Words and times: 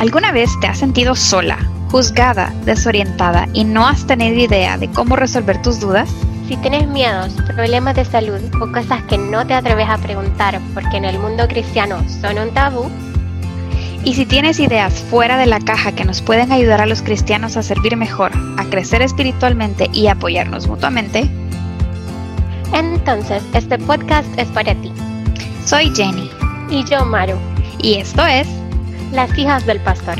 ¿Alguna 0.00 0.32
vez 0.32 0.50
te 0.60 0.66
has 0.66 0.78
sentido 0.78 1.14
sola, 1.14 1.58
juzgada, 1.90 2.52
desorientada 2.64 3.48
y 3.52 3.64
no 3.64 3.86
has 3.86 4.06
tenido 4.06 4.38
idea 4.38 4.76
de 4.76 4.90
cómo 4.90 5.16
resolver 5.16 5.62
tus 5.62 5.80
dudas? 5.80 6.10
Si 6.48 6.56
tienes 6.58 6.86
miedos, 6.88 7.32
problemas 7.46 7.96
de 7.96 8.04
salud 8.04 8.40
o 8.60 8.70
cosas 8.72 9.02
que 9.04 9.16
no 9.16 9.46
te 9.46 9.54
atreves 9.54 9.88
a 9.88 9.98
preguntar 9.98 10.60
porque 10.74 10.98
en 10.98 11.06
el 11.06 11.18
mundo 11.18 11.48
cristiano 11.48 12.04
son 12.20 12.38
un 12.38 12.50
tabú, 12.52 12.90
y 14.04 14.12
si 14.12 14.26
tienes 14.26 14.60
ideas 14.60 15.02
fuera 15.08 15.38
de 15.38 15.46
la 15.46 15.60
caja 15.60 15.92
que 15.92 16.04
nos 16.04 16.20
pueden 16.20 16.52
ayudar 16.52 16.82
a 16.82 16.86
los 16.86 17.00
cristianos 17.00 17.56
a 17.56 17.62
servir 17.62 17.96
mejor, 17.96 18.32
a 18.58 18.64
crecer 18.64 19.00
espiritualmente 19.00 19.88
y 19.94 20.08
apoyarnos 20.08 20.68
mutuamente, 20.68 21.30
entonces 22.74 23.42
este 23.54 23.78
podcast 23.78 24.28
es 24.38 24.46
para 24.48 24.74
ti. 24.74 24.92
Soy 25.64 25.90
Jenny. 25.94 26.30
Y 26.68 26.84
yo, 26.84 27.04
Maru. 27.06 27.38
Y 27.78 27.94
esto 27.94 28.26
es 28.26 28.46
Las 29.14 29.38
hijas 29.38 29.64
del 29.64 29.80
pastor. 29.80 30.16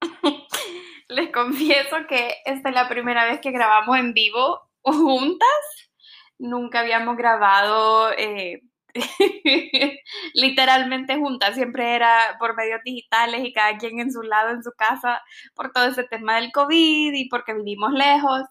Les 1.08 1.30
confieso 1.30 1.96
que 2.08 2.36
esta 2.46 2.70
es 2.70 2.74
la 2.74 2.88
primera 2.88 3.26
vez 3.26 3.40
que 3.42 3.50
grabamos 3.50 3.98
en 3.98 4.14
vivo 4.14 4.58
juntas. 4.80 5.90
Nunca 6.38 6.80
habíamos 6.80 7.18
grabado 7.18 8.10
eh, 8.16 8.62
literalmente 10.32 11.16
juntas, 11.16 11.56
siempre 11.56 11.94
era 11.94 12.36
por 12.38 12.56
medios 12.56 12.80
digitales 12.82 13.44
y 13.44 13.52
cada 13.52 13.76
quien 13.76 14.00
en 14.00 14.10
su 14.10 14.22
lado, 14.22 14.48
en 14.48 14.62
su 14.62 14.72
casa, 14.72 15.20
por 15.54 15.72
todo 15.72 15.84
ese 15.88 16.04
tema 16.04 16.36
del 16.36 16.52
COVID 16.52 17.12
y 17.12 17.28
porque 17.28 17.52
vivimos 17.52 17.92
lejos, 17.92 18.44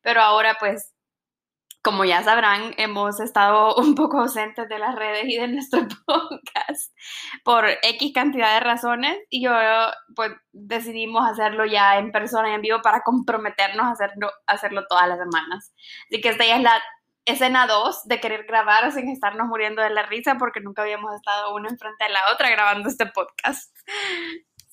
pero 0.00 0.20
ahora 0.20 0.56
pues, 0.60 0.91
como 1.82 2.04
ya 2.04 2.22
sabrán, 2.22 2.74
hemos 2.78 3.20
estado 3.20 3.74
un 3.76 3.94
poco 3.94 4.20
ausentes 4.20 4.68
de 4.68 4.78
las 4.78 4.94
redes 4.94 5.24
y 5.26 5.36
de 5.36 5.48
nuestro 5.48 5.80
podcast 6.06 6.92
por 7.44 7.66
X 7.82 8.12
cantidad 8.14 8.54
de 8.54 8.60
razones 8.60 9.18
y 9.28 9.44
yo 9.44 9.52
pues 10.14 10.32
decidimos 10.52 11.28
hacerlo 11.28 11.66
ya 11.66 11.98
en 11.98 12.12
persona 12.12 12.50
y 12.50 12.54
en 12.54 12.62
vivo 12.62 12.80
para 12.82 13.02
comprometernos 13.02 13.86
a 13.86 13.90
hacerlo, 13.90 14.30
hacerlo 14.46 14.84
todas 14.88 15.08
las 15.08 15.18
semanas. 15.18 15.72
Así 16.08 16.20
que 16.20 16.30
esta 16.30 16.46
ya 16.46 16.56
es 16.56 16.62
la 16.62 16.82
escena 17.24 17.66
2 17.66 18.04
de 18.04 18.20
querer 18.20 18.44
grabar 18.46 18.90
sin 18.92 19.08
estarnos 19.08 19.46
muriendo 19.46 19.82
de 19.82 19.90
la 19.90 20.02
risa 20.04 20.36
porque 20.38 20.60
nunca 20.60 20.82
habíamos 20.82 21.14
estado 21.14 21.54
uno 21.54 21.68
enfrente 21.68 22.04
de 22.04 22.10
la 22.10 22.20
otra 22.32 22.50
grabando 22.50 22.88
este 22.88 23.06
podcast. 23.06 23.74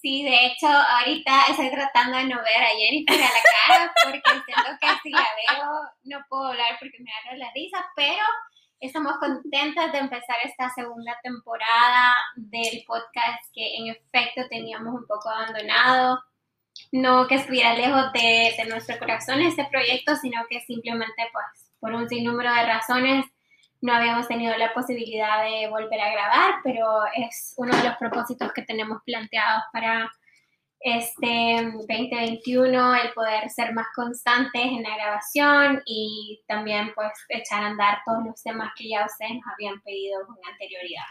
Sí, 0.02 0.24
de 0.24 0.46
hecho, 0.46 0.68
ahorita 0.68 1.48
estoy 1.50 1.70
tratando 1.72 2.18
de 2.18 2.24
no 2.24 2.38
ver 2.38 2.64
a 2.64 2.70
Jennifer 2.70 3.22
a 3.22 3.34
la 3.34 3.42
cara 3.68 3.94
porque 4.06 4.22
siento 4.46 4.72
que 4.80 4.88
si 5.04 5.10
la 5.10 5.28
veo 5.36 5.72
no 6.04 6.26
puedo 6.30 6.48
hablar 6.48 6.78
porque 6.80 7.00
me 7.00 7.12
agarro 7.12 7.38
la 7.38 7.52
risa, 7.54 7.86
pero 7.98 8.24
estamos 8.80 9.18
contentas 9.20 9.92
de 9.92 9.98
empezar 9.98 10.38
esta 10.46 10.70
segunda 10.70 11.20
temporada 11.22 12.16
del 12.38 12.82
podcast 12.88 13.44
que 13.54 13.76
en 13.76 13.88
efecto 13.88 14.48
teníamos 14.50 14.94
un 14.94 15.06
poco 15.06 15.30
abandonado. 15.30 16.20
No 16.94 17.28
que 17.28 17.36
estuviera 17.36 17.74
lejos 17.74 18.14
de, 18.14 18.54
de 18.58 18.66
nuestro 18.70 18.98
corazón 19.00 19.42
este 19.42 19.66
proyecto, 19.66 20.16
sino 20.16 20.42
que 20.50 20.62
simplemente 20.62 21.30
pues 21.34 21.74
por 21.82 21.94
un 21.94 22.08
sinnúmero 22.08 22.54
de 22.54 22.66
razones 22.66 23.26
no 23.82 23.94
habíamos 23.94 24.28
tenido 24.28 24.56
la 24.58 24.74
posibilidad 24.74 25.44
de 25.44 25.70
volver 25.70 26.00
a 26.02 26.12
grabar, 26.12 26.56
pero 26.64 26.86
es 27.16 27.54
uno 27.58 27.76
de 27.76 27.84
los 27.84 27.98
propósitos 27.98 28.52
que 28.54 28.64
tenemos 28.64 29.00
planteados 29.06 29.64
para 29.72 30.12
este 30.82 31.72
2021, 31.74 32.96
el 32.96 33.14
poder 33.14 33.50
ser 33.50 33.74
más 33.74 33.88
constantes 33.96 34.64
en 34.64 34.84
la 34.84 34.96
grabación 34.96 35.82
y 35.86 36.42
también 36.48 36.92
pues 36.96 37.12
echar 37.30 37.64
a 37.64 37.68
andar 37.68 38.00
todos 38.06 38.26
los 38.26 38.42
temas 38.42 38.72
que 38.78 38.90
ya 38.90 39.06
ustedes 39.06 39.34
nos 39.34 39.54
habían 39.54 39.82
pedido 39.82 40.26
con 40.26 40.38
anterioridad. 40.50 41.04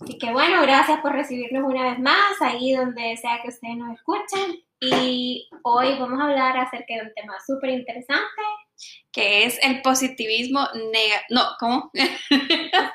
Así 0.00 0.18
que 0.18 0.32
bueno, 0.32 0.62
gracias 0.62 1.00
por 1.00 1.12
recibirnos 1.12 1.64
una 1.64 1.82
vez 1.90 1.98
más 1.98 2.40
ahí 2.40 2.72
donde 2.72 3.16
sea 3.16 3.40
que 3.42 3.48
ustedes 3.48 3.76
nos 3.76 3.96
escuchen. 3.96 4.62
Y 4.80 5.48
hoy 5.64 5.98
vamos 5.98 6.20
a 6.20 6.24
hablar 6.24 6.56
acerca 6.56 6.94
de 6.94 7.02
un 7.02 7.14
tema 7.14 7.34
súper 7.44 7.70
interesante 7.70 8.42
que 9.12 9.44
es 9.44 9.58
el 9.62 9.82
positivismo 9.82 10.68
negativo. 10.74 11.24
No, 11.30 11.42
¿cómo? 11.58 11.90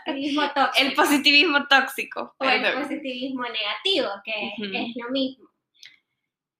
Positivismo 0.05 0.43
tóxico. 0.53 0.85
El 0.85 0.93
positivismo 0.93 1.67
tóxico. 1.67 2.35
O 2.37 2.45
el 2.45 2.73
positivismo 2.73 3.43
negativo, 3.43 4.09
que 4.23 4.53
es 4.57 4.95
lo 4.95 5.09
mismo. 5.11 5.49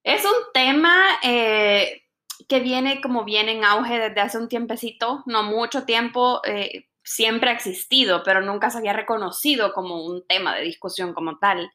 Es 0.03 0.25
un 0.25 0.51
tema 0.53 1.19
eh, 1.23 2.03
que 2.47 2.59
viene 2.59 2.99
como 3.01 3.23
viene 3.23 3.53
en 3.53 3.63
auge 3.63 3.99
desde 3.99 4.21
hace 4.21 4.37
un 4.37 4.49
tiempecito, 4.49 5.23
no 5.25 5.43
mucho 5.43 5.85
tiempo, 5.85 6.41
eh, 6.45 6.87
siempre 7.03 7.49
ha 7.49 7.53
existido, 7.53 8.23
pero 8.23 8.41
nunca 8.41 8.69
se 8.69 8.77
había 8.77 8.93
reconocido 8.93 9.73
como 9.73 10.05
un 10.05 10.25
tema 10.27 10.55
de 10.55 10.63
discusión 10.63 11.13
como 11.13 11.37
tal. 11.37 11.71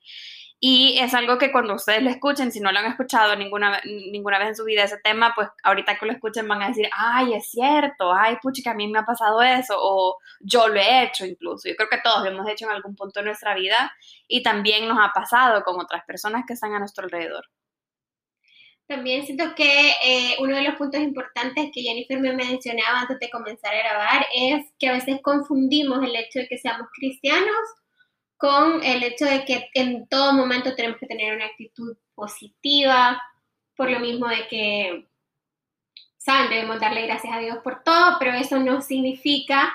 Y 0.60 0.98
es 0.98 1.14
algo 1.14 1.38
que 1.38 1.52
cuando 1.52 1.74
ustedes 1.74 2.02
lo 2.02 2.10
escuchen, 2.10 2.50
si 2.50 2.58
no 2.58 2.72
lo 2.72 2.80
han 2.80 2.86
escuchado 2.86 3.36
ninguna, 3.36 3.80
ninguna 3.84 4.40
vez 4.40 4.48
en 4.48 4.56
su 4.56 4.64
vida 4.64 4.82
ese 4.82 4.98
tema, 4.98 5.32
pues 5.34 5.48
ahorita 5.62 5.96
que 5.96 6.06
lo 6.06 6.12
escuchen 6.12 6.48
van 6.48 6.62
a 6.62 6.68
decir, 6.68 6.88
ay, 6.92 7.34
es 7.34 7.48
cierto, 7.50 8.12
ay, 8.12 8.38
pucha, 8.42 8.62
que 8.64 8.70
a 8.70 8.74
mí 8.74 8.88
me 8.88 8.98
ha 8.98 9.04
pasado 9.04 9.40
eso, 9.40 9.76
o 9.78 10.18
yo 10.40 10.66
lo 10.66 10.80
he 10.80 11.04
hecho 11.04 11.24
incluso. 11.24 11.68
Yo 11.68 11.76
creo 11.76 11.88
que 11.88 12.00
todos 12.02 12.24
lo 12.24 12.30
hemos 12.30 12.48
hecho 12.48 12.64
en 12.64 12.72
algún 12.72 12.96
punto 12.96 13.20
de 13.20 13.26
nuestra 13.26 13.54
vida 13.54 13.92
y 14.26 14.42
también 14.42 14.88
nos 14.88 14.98
ha 15.00 15.12
pasado 15.12 15.62
con 15.62 15.80
otras 15.80 16.04
personas 16.04 16.44
que 16.44 16.54
están 16.54 16.74
a 16.74 16.80
nuestro 16.80 17.04
alrededor. 17.04 17.44
También 18.88 19.24
siento 19.26 19.54
que 19.54 19.90
eh, 20.02 20.36
uno 20.40 20.56
de 20.56 20.62
los 20.62 20.74
puntos 20.76 21.00
importantes 21.00 21.70
que 21.72 21.82
Jennifer 21.82 22.18
me 22.18 22.32
mencionaba 22.32 23.02
antes 23.02 23.18
de 23.20 23.30
comenzar 23.30 23.74
a 23.74 23.78
grabar 23.78 24.26
es 24.34 24.66
que 24.78 24.88
a 24.88 24.92
veces 24.92 25.20
confundimos 25.22 26.02
el 26.02 26.16
hecho 26.16 26.40
de 26.40 26.48
que 26.48 26.58
seamos 26.58 26.88
cristianos 26.98 27.54
con 28.38 28.82
el 28.84 29.02
hecho 29.02 29.24
de 29.24 29.44
que 29.44 29.68
en 29.74 30.06
todo 30.06 30.32
momento 30.32 30.74
tenemos 30.74 30.98
que 30.98 31.06
tener 31.06 31.34
una 31.34 31.46
actitud 31.46 31.96
positiva, 32.14 33.20
por 33.76 33.90
lo 33.90 34.00
mismo 34.00 34.28
de 34.28 34.46
que, 34.48 35.06
saben, 36.16 36.48
debemos 36.48 36.80
darle 36.80 37.02
gracias 37.02 37.34
a 37.34 37.40
Dios 37.40 37.58
por 37.64 37.82
todo, 37.82 38.16
pero 38.18 38.32
eso 38.32 38.58
no 38.58 38.80
significa 38.80 39.74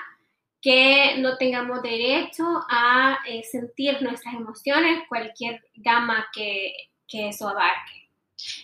que 0.62 1.16
no 1.18 1.36
tengamos 1.36 1.82
derecho 1.82 2.44
a 2.70 3.18
eh, 3.26 3.42
sentir 3.44 4.00
nuestras 4.00 4.34
emociones, 4.34 5.04
cualquier 5.08 5.62
gama 5.74 6.26
que, 6.32 6.74
que 7.06 7.28
eso 7.28 7.48
abarque. 7.48 8.08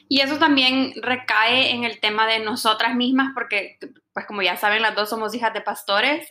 Y 0.08 0.20
eso 0.20 0.38
también 0.38 0.94
recae 1.02 1.72
en 1.72 1.84
el 1.84 2.00
tema 2.00 2.26
de 2.26 2.38
nosotras 2.38 2.94
mismas, 2.94 3.32
porque, 3.34 3.78
pues 4.14 4.26
como 4.26 4.40
ya 4.40 4.56
saben, 4.56 4.80
las 4.80 4.94
dos 4.94 5.10
somos 5.10 5.34
hijas 5.34 5.52
de 5.52 5.60
pastores 5.60 6.26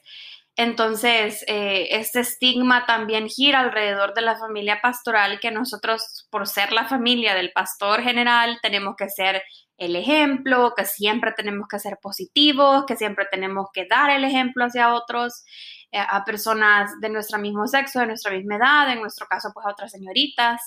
entonces, 0.59 1.45
eh, 1.47 1.87
este 1.91 2.19
estigma 2.19 2.85
también 2.85 3.29
gira 3.29 3.61
alrededor 3.61 4.13
de 4.13 4.21
la 4.21 4.37
familia 4.37 4.81
pastoral, 4.81 5.39
que 5.39 5.51
nosotros, 5.51 6.27
por 6.29 6.47
ser 6.47 6.73
la 6.73 6.85
familia 6.85 7.33
del 7.33 7.53
pastor 7.53 8.01
general, 8.01 8.59
tenemos 8.61 8.97
que 8.97 9.07
ser 9.07 9.41
el 9.77 9.95
ejemplo, 9.95 10.73
que 10.75 10.83
siempre 10.83 11.31
tenemos 11.31 11.65
que 11.69 11.79
ser 11.79 11.97
positivos, 12.01 12.83
que 12.85 12.97
siempre 12.97 13.25
tenemos 13.31 13.67
que 13.73 13.85
dar 13.85 14.09
el 14.09 14.25
ejemplo 14.25 14.65
hacia 14.65 14.93
otros, 14.93 15.45
eh, 15.93 15.97
a 15.97 16.25
personas 16.25 16.91
de 16.99 17.07
nuestro 17.07 17.39
mismo 17.39 17.65
sexo, 17.65 18.01
de 18.01 18.07
nuestra 18.07 18.33
misma 18.33 18.57
edad, 18.57 18.91
en 18.91 18.99
nuestro 18.99 19.27
caso, 19.27 19.51
pues 19.53 19.65
a 19.65 19.71
otras 19.71 19.91
señoritas. 19.91 20.59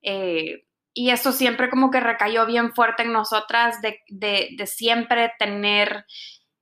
Eh, 0.00 0.64
y 0.94 1.10
eso 1.10 1.32
siempre 1.32 1.68
como 1.68 1.90
que 1.90 2.00
recayó 2.00 2.46
bien 2.46 2.72
fuerte 2.72 3.02
en 3.02 3.12
nosotras 3.12 3.82
de, 3.82 3.98
de 4.08 4.66
siempre 4.66 5.34
tener 5.38 6.06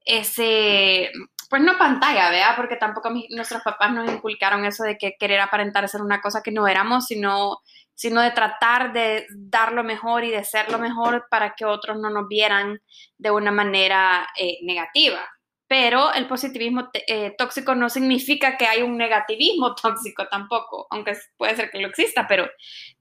ese 0.04 1.10
pues 1.52 1.60
no 1.60 1.76
pantalla, 1.76 2.30
¿vea? 2.30 2.56
Porque 2.56 2.76
tampoco 2.76 3.10
nuestros 3.28 3.60
papás 3.60 3.92
nos 3.92 4.10
inculcaron 4.10 4.64
eso 4.64 4.84
de 4.84 4.96
que 4.96 5.16
querer 5.18 5.38
aparentar 5.38 5.86
ser 5.86 6.00
una 6.00 6.22
cosa 6.22 6.40
que 6.42 6.50
no 6.50 6.66
éramos, 6.66 7.04
sino, 7.04 7.58
sino 7.92 8.22
de 8.22 8.30
tratar 8.30 8.94
de 8.94 9.26
dar 9.36 9.72
lo 9.72 9.84
mejor 9.84 10.24
y 10.24 10.30
de 10.30 10.44
ser 10.44 10.72
lo 10.72 10.78
mejor 10.78 11.26
para 11.30 11.52
que 11.54 11.66
otros 11.66 11.98
no 11.98 12.08
nos 12.08 12.26
vieran 12.26 12.80
de 13.18 13.30
una 13.30 13.50
manera 13.50 14.26
eh, 14.34 14.60
negativa. 14.62 15.20
Pero 15.66 16.14
el 16.14 16.26
positivismo 16.26 16.88
eh, 17.06 17.34
tóxico 17.36 17.74
no 17.74 17.90
significa 17.90 18.56
que 18.56 18.64
hay 18.64 18.80
un 18.80 18.96
negativismo 18.96 19.74
tóxico 19.82 20.26
tampoco, 20.28 20.86
aunque 20.88 21.18
puede 21.36 21.54
ser 21.54 21.70
que 21.70 21.82
lo 21.82 21.88
exista, 21.88 22.26
pero, 22.26 22.48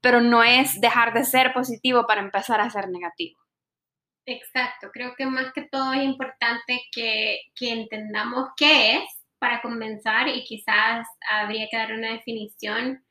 pero 0.01 0.19
no 0.19 0.43
es 0.43 0.81
dejar 0.81 1.13
de 1.13 1.23
ser 1.23 1.53
positivo 1.53 2.05
para 2.05 2.19
empezar 2.19 2.59
a 2.59 2.69
ser 2.69 2.89
negativo. 2.89 3.40
Exacto, 4.25 4.89
creo 4.94 5.15
que 5.15 5.25
más 5.25 5.51
que 5.53 5.63
todo 5.63 5.94
es 5.94 6.03
importante 6.03 6.81
que, 6.91 7.39
entendamos 7.59 8.50
qué 8.56 8.97
es 8.97 9.03
para 9.39 9.62
comenzar 9.62 10.27
y 10.27 10.44
quizás 10.44 11.07
habría 11.27 11.68
que 11.69 11.77
dar 11.77 11.94
una 11.94 12.13
definición 12.13 13.03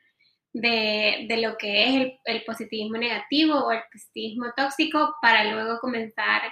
de, 0.52 1.26
lo 1.42 1.56
que 1.56 1.84
es 1.84 2.12
el, 2.24 2.44
positivismo 2.44 2.98
negativo 2.98 3.54
o 3.54 3.72
el 3.72 3.82
positivismo 3.92 4.46
tóxico 4.56 5.16
para 5.20 5.44
luego 5.44 5.80
comenzar 5.80 6.42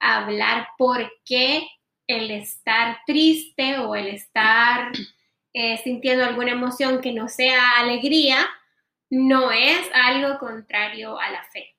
a 0.00 0.24
hablar 0.24 0.68
por 0.76 1.10
qué 1.24 1.66
el 2.06 2.30
estar 2.30 2.98
triste 3.06 3.78
o 3.78 3.94
el 3.94 4.08
estar 4.08 4.92
eh, 5.52 5.78
sintiendo 5.78 6.24
alguna 6.24 6.52
emoción 6.52 7.00
que 7.00 7.12
no 7.12 7.28
sea 7.28 7.78
alegría 7.78 8.48
no 9.10 9.50
es 9.52 9.88
algo 9.94 10.38
contrario 10.38 11.18
a 11.18 11.30
la 11.30 11.44
fe. 11.44 11.74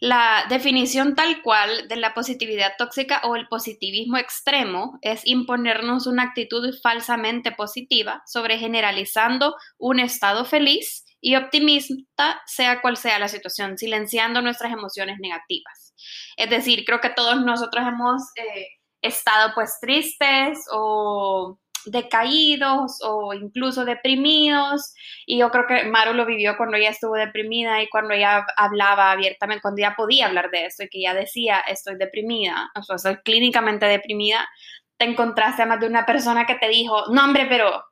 La 0.00 0.46
definición 0.48 1.14
tal 1.14 1.42
cual 1.42 1.86
de 1.88 1.96
la 1.96 2.14
positividad 2.14 2.72
tóxica 2.78 3.20
o 3.24 3.36
el 3.36 3.48
positivismo 3.48 4.16
extremo 4.16 4.98
es 5.02 5.20
imponernos 5.26 6.06
una 6.06 6.22
actitud 6.22 6.74
falsamente 6.82 7.52
positiva 7.52 8.22
sobre 8.26 8.56
generalizando 8.58 9.56
un 9.76 10.00
estado 10.00 10.46
feliz 10.46 11.04
y 11.20 11.36
optimista, 11.36 12.40
sea 12.46 12.80
cual 12.80 12.96
sea 12.96 13.18
la 13.18 13.28
situación, 13.28 13.76
silenciando 13.76 14.40
nuestras 14.40 14.72
emociones 14.72 15.18
negativas. 15.20 15.94
Es 16.38 16.48
decir, 16.48 16.84
creo 16.86 17.00
que 17.00 17.10
todos 17.10 17.44
nosotros 17.44 17.86
hemos 17.86 18.22
eh, 18.36 18.68
estado 19.02 19.52
pues 19.54 19.76
tristes 19.82 20.60
o 20.72 21.59
decaídos 21.86 22.98
o 23.02 23.34
incluso 23.34 23.84
deprimidos. 23.84 24.94
Y 25.26 25.38
yo 25.38 25.50
creo 25.50 25.66
que 25.66 25.84
Maru 25.84 26.14
lo 26.14 26.26
vivió 26.26 26.56
cuando 26.56 26.76
ella 26.76 26.90
estuvo 26.90 27.14
deprimida 27.14 27.82
y 27.82 27.88
cuando 27.88 28.14
ella 28.14 28.46
hablaba 28.56 29.12
abiertamente, 29.12 29.62
cuando 29.62 29.80
ya 29.80 29.94
podía 29.96 30.26
hablar 30.26 30.50
de 30.50 30.66
eso 30.66 30.82
y 30.82 30.88
que 30.88 31.00
ya 31.02 31.14
decía, 31.14 31.60
estoy 31.60 31.96
deprimida, 31.96 32.70
o 32.74 32.82
sea, 32.82 32.96
estoy 32.96 33.16
clínicamente 33.22 33.86
deprimida, 33.86 34.48
te 34.96 35.06
encontraste 35.06 35.62
a 35.62 35.66
más 35.66 35.80
de 35.80 35.86
una 35.86 36.04
persona 36.04 36.46
que 36.46 36.56
te 36.56 36.68
dijo, 36.68 37.04
no 37.12 37.24
hombre, 37.24 37.46
pero 37.48 37.84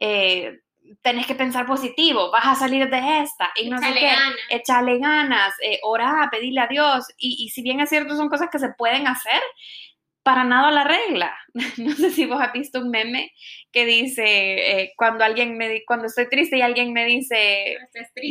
eh, 0.00 0.60
tenés 1.02 1.26
que 1.26 1.34
pensar 1.34 1.66
positivo, 1.66 2.30
vas 2.30 2.46
a 2.46 2.54
salir 2.54 2.88
de 2.90 3.20
esta, 3.20 3.50
y 3.54 3.68
no 3.68 3.78
sé 3.78 3.92
qué, 3.94 4.06
ganas. 4.06 4.34
échale 4.48 4.98
ganas, 4.98 5.54
eh, 5.62 5.78
ora, 5.82 6.28
pedirle 6.30 6.60
a 6.60 6.66
Dios, 6.66 7.06
y, 7.16 7.44
y 7.44 7.50
si 7.50 7.62
bien 7.62 7.80
es 7.80 7.88
cierto, 7.88 8.16
son 8.16 8.28
cosas 8.28 8.48
que 8.50 8.58
se 8.58 8.70
pueden 8.70 9.06
hacer, 9.06 9.40
para 10.30 10.44
nada 10.44 10.70
la 10.70 10.84
regla. 10.84 11.36
No 11.78 11.92
sé 11.96 12.10
si 12.12 12.24
vos 12.24 12.40
has 12.40 12.52
visto 12.52 12.78
un 12.78 12.90
meme 12.90 13.32
que 13.72 13.84
dice, 13.84 14.22
eh, 14.24 14.92
cuando 14.96 15.24
alguien 15.24 15.58
me 15.58 15.82
cuando 15.84 16.06
estoy 16.06 16.28
triste 16.28 16.56
y 16.56 16.62
alguien 16.62 16.92
me 16.92 17.04
dice, 17.04 17.76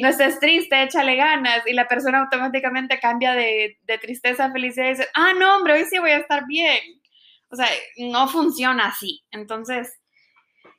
no 0.01 0.07
estés 0.07 0.39
triste, 0.39 0.81
échale 0.81 1.17
ganas, 1.17 1.67
y 1.67 1.73
la 1.73 1.89
persona 1.89 2.19
automáticamente 2.19 3.01
cambia 3.01 3.33
de, 3.33 3.77
de 3.81 3.97
tristeza 3.97 4.45
a 4.45 4.51
felicidad 4.53 4.85
y 4.85 4.89
dice, 4.91 5.07
ah, 5.13 5.33
no, 5.33 5.57
hombre, 5.57 5.73
hoy 5.73 5.85
sí 5.89 5.99
voy 5.99 6.11
a 6.11 6.19
estar 6.19 6.47
bien. 6.47 7.01
O 7.49 7.57
sea, 7.57 7.67
no 7.97 8.29
funciona 8.29 8.85
así. 8.87 9.25
Entonces, 9.31 9.99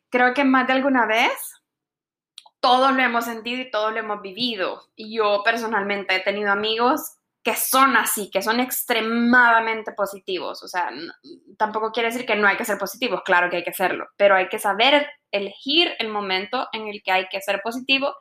creo 0.09 0.33
que 0.33 0.45
más 0.45 0.67
de 0.69 0.73
alguna 0.73 1.05
vez 1.05 1.33
todos 2.61 2.93
lo 2.93 3.03
hemos 3.03 3.27
sentido 3.27 3.61
y 3.61 3.71
todos 3.71 3.93
lo 3.93 3.99
hemos 3.99 4.23
vivido. 4.23 4.89
Y 4.97 5.15
yo 5.15 5.43
personalmente 5.45 6.17
he 6.17 6.21
tenido 6.21 6.51
amigos 6.51 7.19
que 7.43 7.55
son 7.55 7.97
así, 7.97 8.31
que 8.31 8.43
son 8.43 8.61
extremadamente 8.61 9.93
positivos. 9.93 10.63
O 10.63 10.69
sea, 10.69 10.91
tampoco 11.57 11.91
quiere 11.91 12.11
decir 12.11 12.27
que 12.27 12.37
no 12.37 12.47
hay 12.47 12.57
que 12.57 12.65
ser 12.65 12.79
positivos, 12.79 13.23
claro 13.25 13.51
que 13.51 13.59
hay 13.59 13.65
que 13.65 13.73
serlo, 13.73 14.07
pero 14.17 14.35
hay 14.35 14.49
que 14.49 14.59
saber 14.59 15.07
elegir 15.31 15.93
el 15.99 16.09
momento 16.09 16.69
en 16.73 16.89
el 16.89 17.03
que 17.03 17.13
hay 17.13 17.29
que 17.29 17.41
ser 17.41 17.61
positivo 17.63 18.15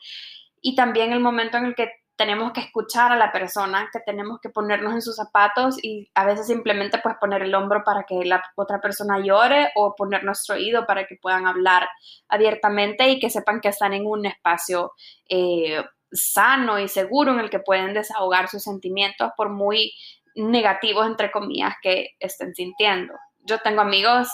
y 0.62 0.76
también 0.76 1.12
el 1.12 1.20
momento 1.20 1.58
en 1.58 1.66
el 1.66 1.76
que 1.76 1.90
tenemos 2.20 2.52
que 2.52 2.60
escuchar 2.60 3.14
a 3.14 3.16
la 3.16 3.32
persona, 3.32 3.90
que 3.94 4.02
tenemos 4.02 4.40
que 4.42 4.50
ponernos 4.50 4.94
en 4.94 5.02
sus 5.02 5.16
zapatos 5.16 5.78
y 5.82 6.12
a 6.16 6.26
veces 6.26 6.48
simplemente 6.48 7.00
pues 7.02 7.16
poner 7.18 7.44
el 7.44 7.56
hombro 7.56 7.82
para 7.86 8.04
que 8.04 8.26
la 8.26 8.44
otra 8.58 8.82
persona 8.82 9.24
llore 9.24 9.72
o 9.76 9.96
poner 9.96 10.26
nuestro 10.26 10.56
oído 10.56 10.86
para 10.86 11.08
que 11.08 11.16
puedan 11.16 11.48
hablar 11.48 11.88
abiertamente 12.28 13.08
y 13.08 13.20
que 13.22 13.30
sepan 13.30 13.62
que 13.62 13.70
están 13.70 13.94
en 13.94 14.06
un 14.06 14.26
espacio 14.26 14.92
eh, 15.30 15.82
sano 16.12 16.80
y 16.80 16.88
seguro 16.88 17.34
en 17.34 17.40
el 17.40 17.50
que 17.50 17.60
pueden 17.60 17.94
desahogar 17.94 18.50
sus 18.50 18.64
sentimientos 18.64 19.32
por 19.38 19.50
muy 19.50 19.94
negativos, 20.36 21.06
entre 21.06 21.32
comillas, 21.32 21.76
que 21.82 22.16
estén 22.20 22.54
sintiendo. 22.56 23.14
Yo 23.44 23.60
tengo 23.60 23.82
amigos 23.82 24.30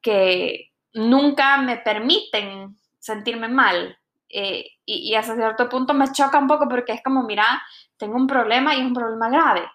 que 0.00 0.72
nunca 0.92 1.58
me 1.58 1.78
permiten 1.78 2.76
sentirme 2.98 3.48
mal 3.48 3.98
eh, 4.28 4.66
y, 4.84 5.10
y, 5.10 5.14
hasta 5.14 5.36
cierto 5.36 5.68
punto 5.68 5.94
me 5.94 6.10
choca 6.10 6.38
un 6.38 6.46
poco 6.48 6.68
porque 6.68 6.92
es 6.92 7.02
como, 7.02 7.22
mira, 7.22 7.62
tengo 7.96 8.16
un 8.16 8.26
problema 8.26 8.74
y 8.74 8.80
es 8.80 8.86
un 8.86 8.94
problema 8.94 9.28
grave. 9.28 9.70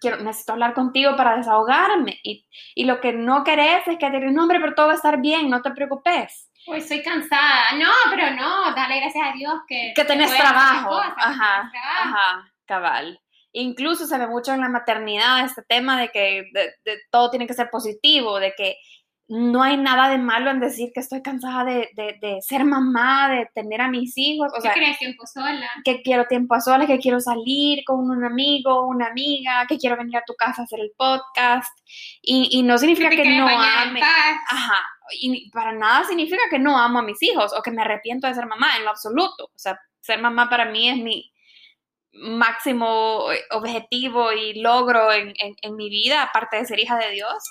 Quiero, 0.00 0.18
necesito 0.18 0.52
hablar 0.52 0.74
contigo 0.74 1.16
para 1.16 1.36
desahogarme 1.36 2.18
y, 2.22 2.46
y 2.74 2.84
lo 2.84 3.00
que 3.00 3.12
no 3.12 3.44
querés 3.44 3.86
es 3.86 3.98
que 3.98 4.10
te 4.10 4.18
digan, 4.18 4.34
no, 4.34 4.42
hombre, 4.42 4.60
pero 4.60 4.74
todo 4.74 4.86
va 4.86 4.92
a 4.92 4.96
estar 4.96 5.20
bien, 5.20 5.48
no 5.48 5.62
te 5.62 5.70
preocupes. 5.70 6.50
Uy, 6.66 6.78
estoy 6.78 7.02
cansada. 7.02 7.72
No, 7.78 7.90
pero 8.10 8.30
no, 8.34 8.74
dale 8.74 9.00
gracias 9.00 9.24
a 9.24 9.32
Dios 9.36 9.54
que... 9.68 9.92
Que 9.94 10.04
tenés 10.04 10.34
trabajo. 10.36 10.96
ajá, 10.98 11.70
ajá, 11.72 12.52
cabal. 12.64 13.20
Incluso 13.52 14.06
se 14.06 14.18
ve 14.18 14.26
mucho 14.26 14.52
en 14.52 14.60
la 14.60 14.68
maternidad 14.68 15.44
este 15.44 15.62
tema 15.62 15.98
de 15.98 16.10
que 16.10 16.44
de, 16.52 16.98
todo 17.10 17.30
tiene 17.30 17.46
que 17.46 17.54
ser 17.54 17.70
positivo, 17.70 18.38
de 18.38 18.52
que 18.54 18.76
no 19.28 19.62
hay 19.62 19.76
nada 19.76 20.08
de 20.08 20.18
malo 20.18 20.50
en 20.50 20.60
decir 20.60 20.90
que 20.94 21.00
estoy 21.00 21.22
cansada 21.22 21.64
de, 21.64 21.88
de, 21.96 22.38
ser 22.42 22.64
mamá, 22.64 23.28
de 23.28 23.48
tener 23.54 23.80
a 23.80 23.88
mis 23.88 24.12
hijos. 24.16 24.52
O 24.56 24.60
sea, 24.60 24.72
quieres 24.72 24.98
tiempo 24.98 25.26
sola? 25.26 25.68
Que 25.84 26.02
quiero 26.02 26.26
tiempo 26.26 26.54
a 26.54 26.60
sola, 26.60 26.86
que 26.86 26.98
quiero 26.98 27.18
salir 27.18 27.82
con 27.84 28.10
un 28.10 28.24
amigo, 28.24 28.86
una 28.86 29.06
amiga, 29.06 29.66
que 29.66 29.78
quiero 29.78 29.96
venir 29.96 30.18
a 30.18 30.24
tu 30.24 30.34
casa 30.34 30.62
a 30.62 30.64
hacer 30.64 30.80
el 30.80 30.92
podcast. 30.96 31.76
Y, 32.22 32.58
y 32.58 32.62
no 32.62 32.78
significa 32.78 33.10
que, 33.10 33.36
no 33.36 33.48
ame. 33.48 34.00
Ajá. 34.02 34.80
Y 35.12 35.50
para 35.50 35.72
nada 35.72 36.04
significa 36.04 36.42
que 36.50 36.58
no 36.58 36.78
amo 36.78 37.00
a 37.00 37.02
mis 37.02 37.22
hijos 37.22 37.52
o 37.56 37.62
que 37.62 37.70
me 37.70 37.82
arrepiento 37.82 38.26
de 38.26 38.34
ser 38.34 38.46
mamá, 38.46 38.76
en 38.76 38.84
lo 38.84 38.90
absoluto. 38.90 39.44
O 39.44 39.58
sea, 39.58 39.78
ser 40.00 40.20
mamá 40.20 40.48
para 40.48 40.66
mí 40.66 40.88
es 40.88 40.96
mi 40.98 41.32
máximo 42.12 43.26
objetivo 43.50 44.32
y 44.32 44.60
logro 44.60 45.12
en, 45.12 45.34
en, 45.38 45.54
en 45.60 45.76
mi 45.76 45.90
vida, 45.90 46.22
aparte 46.22 46.56
de 46.56 46.66
ser 46.66 46.78
hija 46.78 46.96
de 46.98 47.10
Dios 47.10 47.42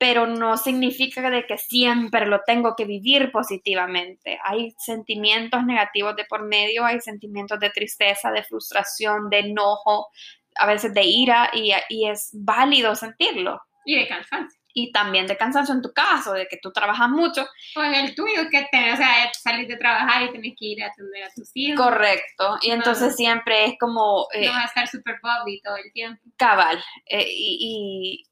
pero 0.00 0.26
no 0.26 0.56
significa 0.56 1.28
de 1.28 1.46
que 1.46 1.58
siempre 1.58 2.24
lo 2.24 2.40
tengo 2.46 2.74
que 2.74 2.86
vivir 2.86 3.30
positivamente. 3.30 4.38
Hay 4.44 4.74
sentimientos 4.78 5.62
negativos 5.66 6.16
de 6.16 6.24
por 6.24 6.42
medio, 6.42 6.86
hay 6.86 7.00
sentimientos 7.00 7.60
de 7.60 7.68
tristeza, 7.68 8.30
de 8.32 8.42
frustración, 8.42 9.28
de 9.28 9.40
enojo, 9.40 10.08
a 10.56 10.66
veces 10.66 10.94
de 10.94 11.02
ira, 11.04 11.50
y, 11.52 11.72
y 11.90 12.08
es 12.08 12.30
válido 12.32 12.94
sentirlo. 12.94 13.60
Y 13.84 13.96
de 13.96 14.08
cansancio. 14.08 14.58
Y 14.72 14.92
también 14.92 15.26
de 15.26 15.36
cansancio 15.36 15.74
en 15.74 15.82
tu 15.82 15.92
caso, 15.92 16.32
de 16.32 16.46
que 16.46 16.58
tú 16.58 16.72
trabajas 16.72 17.08
mucho. 17.08 17.46
O 17.76 17.82
en 17.82 17.94
el 17.94 18.14
tuyo, 18.14 18.48
que 18.50 18.66
te, 18.70 18.92
o 18.92 18.96
sea, 18.96 19.30
salir 19.32 19.66
de 19.66 19.76
trabajar 19.76 20.22
y 20.22 20.30
tienes 20.30 20.54
que 20.58 20.66
ir 20.66 20.82
a 20.82 20.88
atender 20.88 21.24
a 21.24 21.30
tus 21.34 21.50
hijos. 21.54 21.84
Correcto. 21.84 22.58
Y 22.62 22.70
entonces 22.70 23.16
siempre 23.16 23.66
es 23.66 23.74
como... 23.78 24.28
Eh, 24.32 24.46
no 24.46 24.52
vas 24.52 24.64
a 24.64 24.68
estar 24.68 24.88
súper 24.88 25.20
bubbly 25.22 25.60
todo 25.60 25.76
el 25.76 25.92
tiempo. 25.92 26.22
Cabal. 26.36 26.82
Eh, 27.06 27.26
y, 27.28 28.24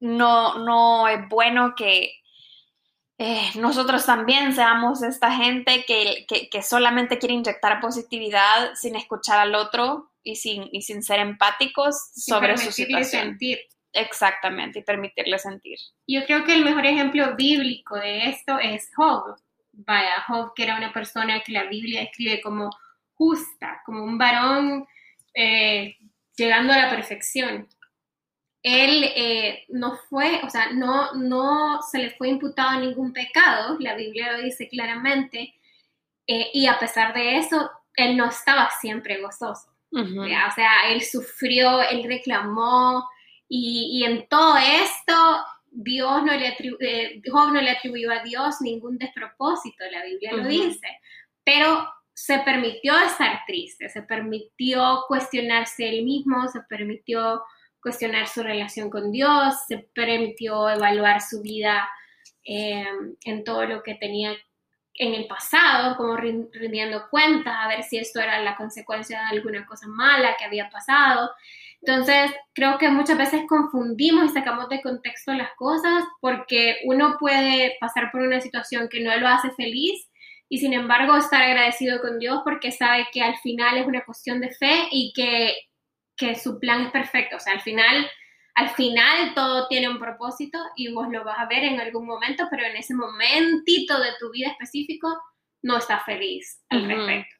no, 0.00 0.58
no 0.58 1.08
es 1.08 1.28
bueno 1.28 1.74
que 1.76 2.12
eh, 3.18 3.50
nosotros 3.56 4.06
también 4.06 4.54
seamos 4.54 5.02
esta 5.02 5.32
gente 5.32 5.84
que, 5.84 6.24
que, 6.50 6.62
solamente 6.62 7.18
quiere 7.18 7.34
inyectar 7.34 7.80
positividad 7.80 8.74
sin 8.74 8.94
escuchar 8.94 9.40
al 9.40 9.56
otro 9.56 10.12
y 10.22 10.36
sin, 10.36 10.68
y 10.70 10.82
sin 10.82 11.02
ser 11.02 11.18
empáticos 11.18 11.96
sobre 12.14 12.56
su 12.58 12.70
situación. 12.70 13.30
Sentir. 13.30 13.58
Exactamente, 13.92 14.80
y 14.80 14.82
permitirle 14.82 15.38
sentir. 15.38 15.78
Yo 16.06 16.24
creo 16.26 16.44
que 16.44 16.54
el 16.54 16.64
mejor 16.64 16.86
ejemplo 16.86 17.34
bíblico 17.36 17.96
de 17.96 18.28
esto 18.28 18.58
es 18.58 18.90
Job. 18.94 19.36
Vaya, 19.72 20.24
Job, 20.26 20.52
que 20.54 20.64
era 20.64 20.76
una 20.76 20.92
persona 20.92 21.40
que 21.40 21.52
la 21.52 21.64
Biblia 21.64 22.00
describe 22.00 22.40
como 22.40 22.70
justa, 23.14 23.80
como 23.86 24.04
un 24.04 24.18
varón 24.18 24.86
eh, 25.34 25.96
llegando 26.36 26.72
a 26.72 26.78
la 26.78 26.90
perfección 26.90 27.68
él 28.62 29.04
eh, 29.16 29.64
no 29.68 29.96
fue, 30.08 30.40
o 30.44 30.50
sea, 30.50 30.72
no, 30.72 31.14
no 31.14 31.80
se 31.82 31.98
le 31.98 32.10
fue 32.10 32.28
imputado 32.28 32.80
ningún 32.80 33.12
pecado, 33.12 33.76
la 33.78 33.94
Biblia 33.94 34.32
lo 34.32 34.42
dice 34.42 34.68
claramente, 34.68 35.54
eh, 36.26 36.50
y 36.52 36.66
a 36.66 36.78
pesar 36.78 37.14
de 37.14 37.38
eso, 37.38 37.70
él 37.94 38.16
no 38.16 38.26
estaba 38.26 38.68
siempre 38.80 39.20
gozoso. 39.20 39.70
O 39.90 40.54
sea, 40.54 40.90
él 40.90 41.00
sufrió, 41.00 41.80
él 41.80 42.04
reclamó, 42.04 43.08
y, 43.48 44.04
en 44.04 44.28
todo 44.28 44.56
esto, 44.58 45.14
Dios 45.70 46.22
no 46.22 46.32
le 46.34 46.56
eh, 46.80 47.22
no 47.24 47.60
le 47.60 47.70
atribuyó 47.70 48.10
a 48.12 48.22
Dios 48.22 48.60
ningún 48.60 48.98
despropósito, 48.98 49.84
la 49.90 50.04
Biblia 50.04 50.32
lo 50.34 50.46
dice, 50.46 50.86
pero 51.44 51.88
se 52.12 52.40
permitió 52.40 52.98
estar 52.98 53.40
triste, 53.46 53.88
se 53.88 54.02
permitió 54.02 55.04
cuestionarse 55.06 55.88
él 55.88 56.04
mismo, 56.04 56.48
se 56.48 56.60
permitió 56.68 57.42
cuestionar 57.80 58.26
su 58.26 58.42
relación 58.42 58.90
con 58.90 59.12
Dios, 59.12 59.54
se 59.66 59.78
permitió 59.78 60.68
evaluar 60.68 61.20
su 61.22 61.40
vida 61.40 61.88
eh, 62.44 62.84
en 63.24 63.44
todo 63.44 63.64
lo 63.66 63.82
que 63.82 63.94
tenía 63.94 64.36
en 64.94 65.14
el 65.14 65.26
pasado, 65.28 65.96
como 65.96 66.16
rindiendo 66.16 67.08
cuentas, 67.08 67.54
a 67.56 67.68
ver 67.68 67.84
si 67.84 67.98
esto 67.98 68.20
era 68.20 68.42
la 68.42 68.56
consecuencia 68.56 69.20
de 69.20 69.36
alguna 69.36 69.64
cosa 69.64 69.86
mala 69.86 70.36
que 70.36 70.44
había 70.44 70.68
pasado. 70.70 71.30
Entonces, 71.82 72.32
creo 72.54 72.76
que 72.78 72.88
muchas 72.88 73.16
veces 73.16 73.42
confundimos 73.48 74.26
y 74.26 74.34
sacamos 74.34 74.68
de 74.68 74.82
contexto 74.82 75.32
las 75.32 75.50
cosas 75.56 76.04
porque 76.20 76.76
uno 76.86 77.16
puede 77.18 77.76
pasar 77.80 78.10
por 78.10 78.22
una 78.22 78.40
situación 78.40 78.88
que 78.88 79.00
no 79.00 79.16
lo 79.16 79.28
hace 79.28 79.50
feliz 79.52 80.08
y 80.48 80.58
sin 80.58 80.72
embargo 80.72 81.16
estar 81.16 81.42
agradecido 81.42 82.00
con 82.00 82.18
Dios 82.18 82.40
porque 82.44 82.72
sabe 82.72 83.06
que 83.12 83.22
al 83.22 83.36
final 83.36 83.78
es 83.78 83.86
una 83.86 84.04
cuestión 84.04 84.40
de 84.40 84.50
fe 84.50 84.88
y 84.90 85.12
que 85.14 85.54
que 86.18 86.34
su 86.34 86.58
plan 86.58 86.82
es 86.82 86.90
perfecto. 86.90 87.36
O 87.36 87.40
sea, 87.40 87.54
al 87.54 87.62
final, 87.62 88.10
al 88.54 88.68
final 88.70 89.32
todo 89.34 89.68
tiene 89.68 89.88
un 89.88 89.98
propósito 89.98 90.58
y 90.76 90.92
vos 90.92 91.08
lo 91.10 91.24
vas 91.24 91.38
a 91.38 91.46
ver 91.46 91.64
en 91.64 91.80
algún 91.80 92.06
momento, 92.06 92.46
pero 92.50 92.66
en 92.66 92.76
ese 92.76 92.94
momentito 92.94 93.98
de 93.98 94.10
tu 94.18 94.30
vida 94.30 94.48
específico 94.48 95.08
no 95.62 95.78
estás 95.78 96.04
feliz 96.04 96.62
al 96.68 96.86
respecto. 96.86 97.37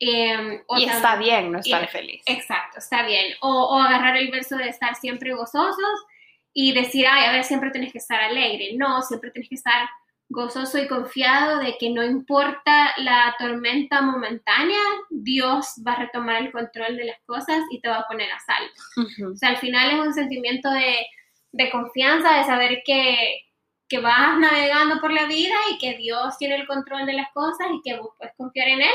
Em, 0.00 0.62
o 0.66 0.78
Y 0.78 0.84
está 0.84 1.16
bien 1.16 1.50
no 1.50 1.58
estar 1.58 1.88
feliz. 1.88 2.22
Exacto, 2.26 2.78
está 2.78 3.04
bien. 3.04 3.34
O, 3.40 3.48
o 3.48 3.80
agarrar 3.80 4.16
el 4.16 4.30
verso 4.30 4.56
de 4.56 4.68
estar 4.68 4.94
siempre 4.94 5.34
gozosos 5.34 6.06
y 6.52 6.72
decir, 6.72 7.06
ay, 7.06 7.26
a 7.26 7.32
ver, 7.32 7.44
siempre 7.44 7.70
tienes 7.70 7.92
que 7.92 7.98
estar 7.98 8.20
alegre. 8.20 8.72
No, 8.76 9.02
siempre 9.02 9.30
tienes 9.30 9.48
que 9.48 9.56
estar 9.56 9.88
gozoso 10.28 10.78
y 10.78 10.88
confiado 10.88 11.58
de 11.58 11.76
que 11.78 11.90
no 11.90 12.04
importa 12.04 12.92
la 12.98 13.34
tormenta 13.38 14.02
momentánea, 14.02 14.80
Dios 15.08 15.66
va 15.86 15.92
a 15.92 16.00
retomar 16.00 16.42
el 16.42 16.52
control 16.52 16.96
de 16.96 17.06
las 17.06 17.18
cosas 17.24 17.62
y 17.70 17.80
te 17.80 17.88
va 17.88 18.00
a 18.00 18.06
poner 18.06 18.30
a 18.30 18.38
salvo. 18.40 18.70
Ujú. 18.96 19.32
O 19.32 19.36
sea, 19.36 19.50
al 19.50 19.56
final 19.56 19.90
es 19.90 20.06
un 20.06 20.14
sentimiento 20.14 20.70
de, 20.70 21.06
de 21.52 21.70
confianza, 21.70 22.38
de 22.38 22.44
saber 22.44 22.82
que, 22.84 23.16
que 23.88 24.00
vas 24.00 24.38
navegando 24.38 25.00
por 25.00 25.12
la 25.12 25.24
vida 25.24 25.56
y 25.72 25.78
que 25.78 25.96
Dios 25.96 26.36
tiene 26.38 26.56
el 26.56 26.66
control 26.66 27.06
de 27.06 27.14
las 27.14 27.32
cosas 27.32 27.68
y 27.72 27.80
que 27.82 27.98
vos 27.98 28.10
puedes 28.18 28.34
confiar 28.36 28.68
en 28.68 28.82
Él, 28.82 28.94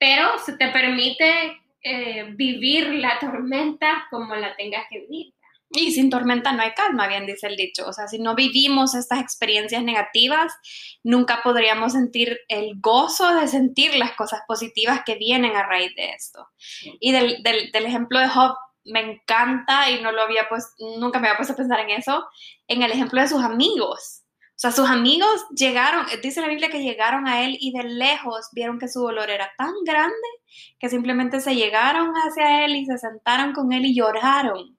pero 0.00 0.38
se 0.44 0.54
te 0.56 0.68
permite 0.70 1.60
eh, 1.82 2.24
vivir 2.34 2.88
la 2.94 3.20
tormenta 3.20 4.06
como 4.10 4.34
la 4.34 4.56
tengas 4.56 4.86
que 4.90 5.00
vivir. 5.00 5.34
Y 5.72 5.92
sin 5.92 6.10
tormenta 6.10 6.52
no 6.52 6.62
hay 6.62 6.72
calma, 6.72 7.06
bien 7.06 7.26
dice 7.26 7.46
el 7.46 7.56
dicho. 7.56 7.86
O 7.86 7.92
sea, 7.92 8.08
si 8.08 8.18
no 8.18 8.34
vivimos 8.34 8.96
estas 8.96 9.20
experiencias 9.20 9.84
negativas, 9.84 10.52
nunca 11.04 11.42
podríamos 11.44 11.92
sentir 11.92 12.40
el 12.48 12.80
gozo 12.80 13.32
de 13.36 13.46
sentir 13.46 13.94
las 13.96 14.14
cosas 14.16 14.40
positivas 14.48 15.02
que 15.06 15.14
vienen 15.14 15.54
a 15.56 15.64
raíz 15.64 15.94
de 15.94 16.10
esto. 16.10 16.48
Y 16.98 17.12
del, 17.12 17.42
del- 17.44 17.70
del 17.70 17.86
ejemplo 17.86 18.18
de 18.18 18.28
Job 18.28 18.56
me 18.84 19.00
encanta 19.00 19.90
y 19.90 20.02
no 20.02 20.10
lo 20.12 20.22
había 20.22 20.48
pues 20.48 20.72
nunca 20.98 21.20
me 21.20 21.28
había 21.28 21.36
puesto 21.36 21.52
a 21.52 21.56
pensar 21.56 21.80
en 21.80 21.90
eso, 21.90 22.24
en 22.66 22.82
el 22.82 22.90
ejemplo 22.90 23.20
de 23.20 23.28
sus 23.28 23.42
amigos. 23.44 24.19
O 24.60 24.62
sea, 24.62 24.72
sus 24.72 24.90
amigos 24.90 25.46
llegaron, 25.56 26.04
dice 26.22 26.42
la 26.42 26.48
Biblia 26.48 26.68
que 26.68 26.82
llegaron 26.82 27.26
a 27.26 27.44
él 27.44 27.56
y 27.58 27.72
de 27.72 27.84
lejos 27.84 28.50
vieron 28.52 28.78
que 28.78 28.88
su 28.88 29.00
dolor 29.00 29.30
era 29.30 29.50
tan 29.56 29.72
grande 29.86 30.14
que 30.78 30.90
simplemente 30.90 31.40
se 31.40 31.54
llegaron 31.54 32.12
hacia 32.12 32.66
él 32.66 32.76
y 32.76 32.84
se 32.84 32.98
sentaron 32.98 33.54
con 33.54 33.72
él 33.72 33.86
y 33.86 33.94
lloraron 33.94 34.76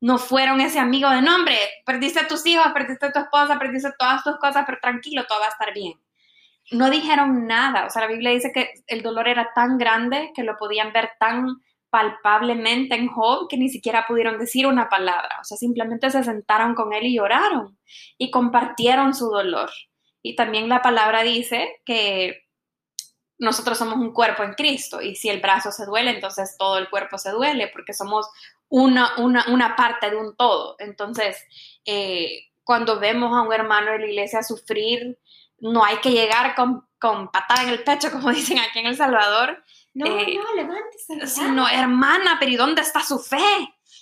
no 0.00 0.18
fueron 0.18 0.60
ese 0.60 0.78
amigo 0.78 1.10
de 1.10 1.20
nombre, 1.20 1.56
perdiste 1.84 2.20
a 2.20 2.28
tus 2.28 2.44
hijos, 2.46 2.66
perdiste 2.72 3.06
a 3.06 3.12
tu 3.12 3.18
esposa, 3.18 3.58
perdiste 3.58 3.90
todas 3.98 4.24
tus 4.24 4.36
cosas, 4.38 4.64
pero 4.66 4.78
tranquilo, 4.80 5.26
todo 5.26 5.40
va 5.40 5.46
a 5.46 5.50
estar 5.50 5.74
bien. 5.74 5.94
No 6.72 6.88
dijeron 6.88 7.46
nada, 7.46 7.86
o 7.86 7.90
sea, 7.90 8.02
la 8.02 8.08
Biblia 8.08 8.30
dice 8.30 8.52
que 8.52 8.70
el 8.86 9.02
dolor 9.02 9.28
era 9.28 9.52
tan 9.54 9.76
grande 9.76 10.30
que 10.34 10.42
lo 10.42 10.56
podían 10.56 10.92
ver 10.92 11.10
tan 11.18 11.60
palpablemente 11.90 12.94
en 12.94 13.08
Job 13.08 13.48
que 13.48 13.56
ni 13.56 13.68
siquiera 13.68 14.06
pudieron 14.06 14.38
decir 14.38 14.66
una 14.66 14.88
palabra, 14.88 15.38
o 15.40 15.44
sea, 15.44 15.56
simplemente 15.56 16.10
se 16.10 16.24
sentaron 16.24 16.74
con 16.74 16.92
él 16.92 17.04
y 17.06 17.16
lloraron 17.16 17.78
y 18.16 18.30
compartieron 18.30 19.14
su 19.14 19.28
dolor. 19.28 19.70
Y 20.22 20.36
también 20.36 20.68
la 20.68 20.82
palabra 20.82 21.22
dice 21.22 21.80
que 21.84 22.44
nosotros 23.38 23.78
somos 23.78 23.96
un 23.96 24.12
cuerpo 24.12 24.42
en 24.42 24.52
Cristo 24.52 25.00
y 25.00 25.16
si 25.16 25.30
el 25.30 25.40
brazo 25.40 25.72
se 25.72 25.86
duele, 25.86 26.10
entonces 26.10 26.56
todo 26.58 26.78
el 26.78 26.90
cuerpo 26.90 27.16
se 27.18 27.30
duele 27.30 27.68
porque 27.68 27.94
somos 27.94 28.28
una, 28.68 29.16
una, 29.18 29.46
una 29.48 29.76
parte 29.76 30.10
de 30.10 30.16
un 30.16 30.36
todo. 30.36 30.76
Entonces, 30.78 31.42
eh, 31.86 32.50
cuando 32.62 33.00
vemos 33.00 33.36
a 33.36 33.42
un 33.42 33.52
hermano 33.52 33.92
de 33.92 33.98
la 34.00 34.06
iglesia 34.06 34.42
sufrir, 34.42 35.18
no 35.58 35.84
hay 35.84 35.96
que 35.96 36.12
llegar 36.12 36.54
con, 36.54 36.86
con 36.98 37.30
patada 37.30 37.64
en 37.64 37.70
el 37.70 37.82
pecho, 37.82 38.10
como 38.12 38.30
dicen 38.30 38.58
aquí 38.58 38.78
en 38.78 38.86
El 38.86 38.96
Salvador, 38.96 39.64
No, 39.94 40.06
Eh, 40.06 40.36
no, 40.36 40.54
levántese. 40.54 41.26
sino, 41.26 41.68
hermana, 41.68 42.36
pero 42.38 42.52
¿y 42.52 42.56
dónde 42.56 42.82
está 42.82 43.02
su 43.02 43.18
fe? 43.18 43.38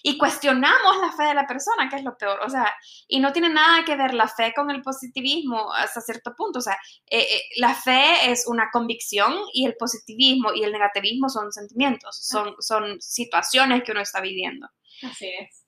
Y 0.02 0.16
cuestionamos 0.16 0.98
la 1.00 1.12
fe 1.12 1.24
de 1.24 1.34
la 1.34 1.46
persona, 1.46 1.88
que 1.88 1.96
es 1.96 2.04
lo 2.04 2.16
peor. 2.16 2.38
O 2.44 2.48
sea, 2.48 2.72
y 3.08 3.18
no 3.18 3.32
tiene 3.32 3.48
nada 3.48 3.84
que 3.84 3.96
ver 3.96 4.14
la 4.14 4.28
fe 4.28 4.52
con 4.54 4.70
el 4.70 4.82
positivismo 4.82 5.72
hasta 5.72 6.00
cierto 6.00 6.34
punto. 6.36 6.60
O 6.60 6.62
sea, 6.62 6.78
eh, 7.10 7.20
eh, 7.20 7.42
la 7.56 7.74
fe 7.74 8.30
es 8.30 8.46
una 8.46 8.70
convicción 8.70 9.34
y 9.52 9.66
el 9.66 9.74
positivismo 9.76 10.52
y 10.54 10.62
el 10.62 10.72
negativismo 10.72 11.28
son 11.28 11.50
sentimientos, 11.52 12.16
son, 12.20 12.54
son 12.60 13.00
situaciones 13.00 13.82
que 13.82 13.92
uno 13.92 14.02
está 14.02 14.20
viviendo. 14.20 14.68
Así 15.02 15.26
es. 15.26 15.64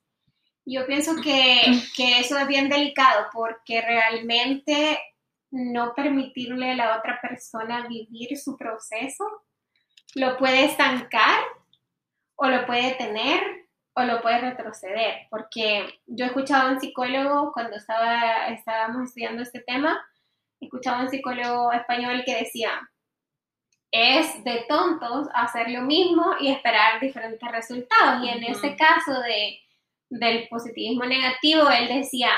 Yo 0.64 0.86
pienso 0.86 1.16
que, 1.20 1.62
que 1.96 2.20
eso 2.20 2.38
es 2.38 2.46
bien 2.46 2.68
delicado 2.68 3.26
porque 3.32 3.80
realmente 3.80 5.00
no 5.50 5.92
permitirle 5.94 6.70
a 6.70 6.76
la 6.76 6.98
otra 6.98 7.18
persona 7.20 7.88
vivir 7.88 8.38
su 8.38 8.56
proceso 8.56 9.24
lo 10.14 10.36
puede 10.36 10.64
estancar 10.64 11.40
o 12.36 12.48
lo 12.48 12.66
puede 12.66 12.92
tener 12.94 13.40
o 13.94 14.02
lo 14.02 14.20
puede 14.22 14.40
retroceder. 14.40 15.26
Porque 15.30 16.00
yo 16.06 16.24
he 16.24 16.28
escuchado 16.28 16.68
a 16.68 16.72
un 16.72 16.80
psicólogo 16.80 17.52
cuando 17.52 17.76
estaba, 17.76 18.48
estábamos 18.48 19.08
estudiando 19.08 19.42
este 19.42 19.60
tema, 19.60 20.00
he 20.60 20.66
escuchado 20.66 20.98
a 20.98 21.02
un 21.02 21.10
psicólogo 21.10 21.72
español 21.72 22.22
que 22.24 22.36
decía, 22.36 22.70
es 23.92 24.44
de 24.44 24.64
tontos 24.68 25.28
hacer 25.34 25.70
lo 25.70 25.82
mismo 25.82 26.34
y 26.40 26.52
esperar 26.52 27.00
diferentes 27.00 27.50
resultados. 27.50 28.24
Y 28.24 28.28
en 28.28 28.44
Ujú. 28.44 28.52
ese 28.52 28.76
caso 28.76 29.20
de, 29.20 29.58
del 30.08 30.48
positivismo 30.48 31.04
negativo, 31.04 31.68
él 31.70 31.88
decía, 31.88 32.30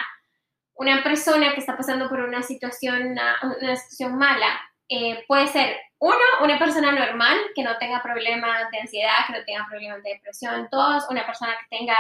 una 0.75 1.03
persona 1.03 1.53
que 1.53 1.61
está 1.61 1.77
pasando 1.77 2.09
por 2.09 2.21
una 2.21 2.43
situación, 2.43 3.13
una, 3.13 3.37
una 3.61 3.77
situación 3.77 4.17
mala, 4.17 4.61
eh, 4.95 5.25
puede 5.29 5.47
ser, 5.47 5.77
uno, 5.99 6.17
una 6.43 6.59
persona 6.59 6.93
normal 6.93 7.37
que 7.55 7.63
no 7.63 7.77
tenga 7.79 8.03
problemas 8.03 8.71
de 8.71 8.81
ansiedad, 8.81 9.27
que 9.27 9.33
no 9.39 9.45
tenga 9.45 9.67
problemas 9.69 10.03
de 10.03 10.11
depresión, 10.15 10.69
dos, 10.71 11.05
una 11.11 11.25
persona 11.27 11.53
que 11.61 11.77
tenga 11.79 11.97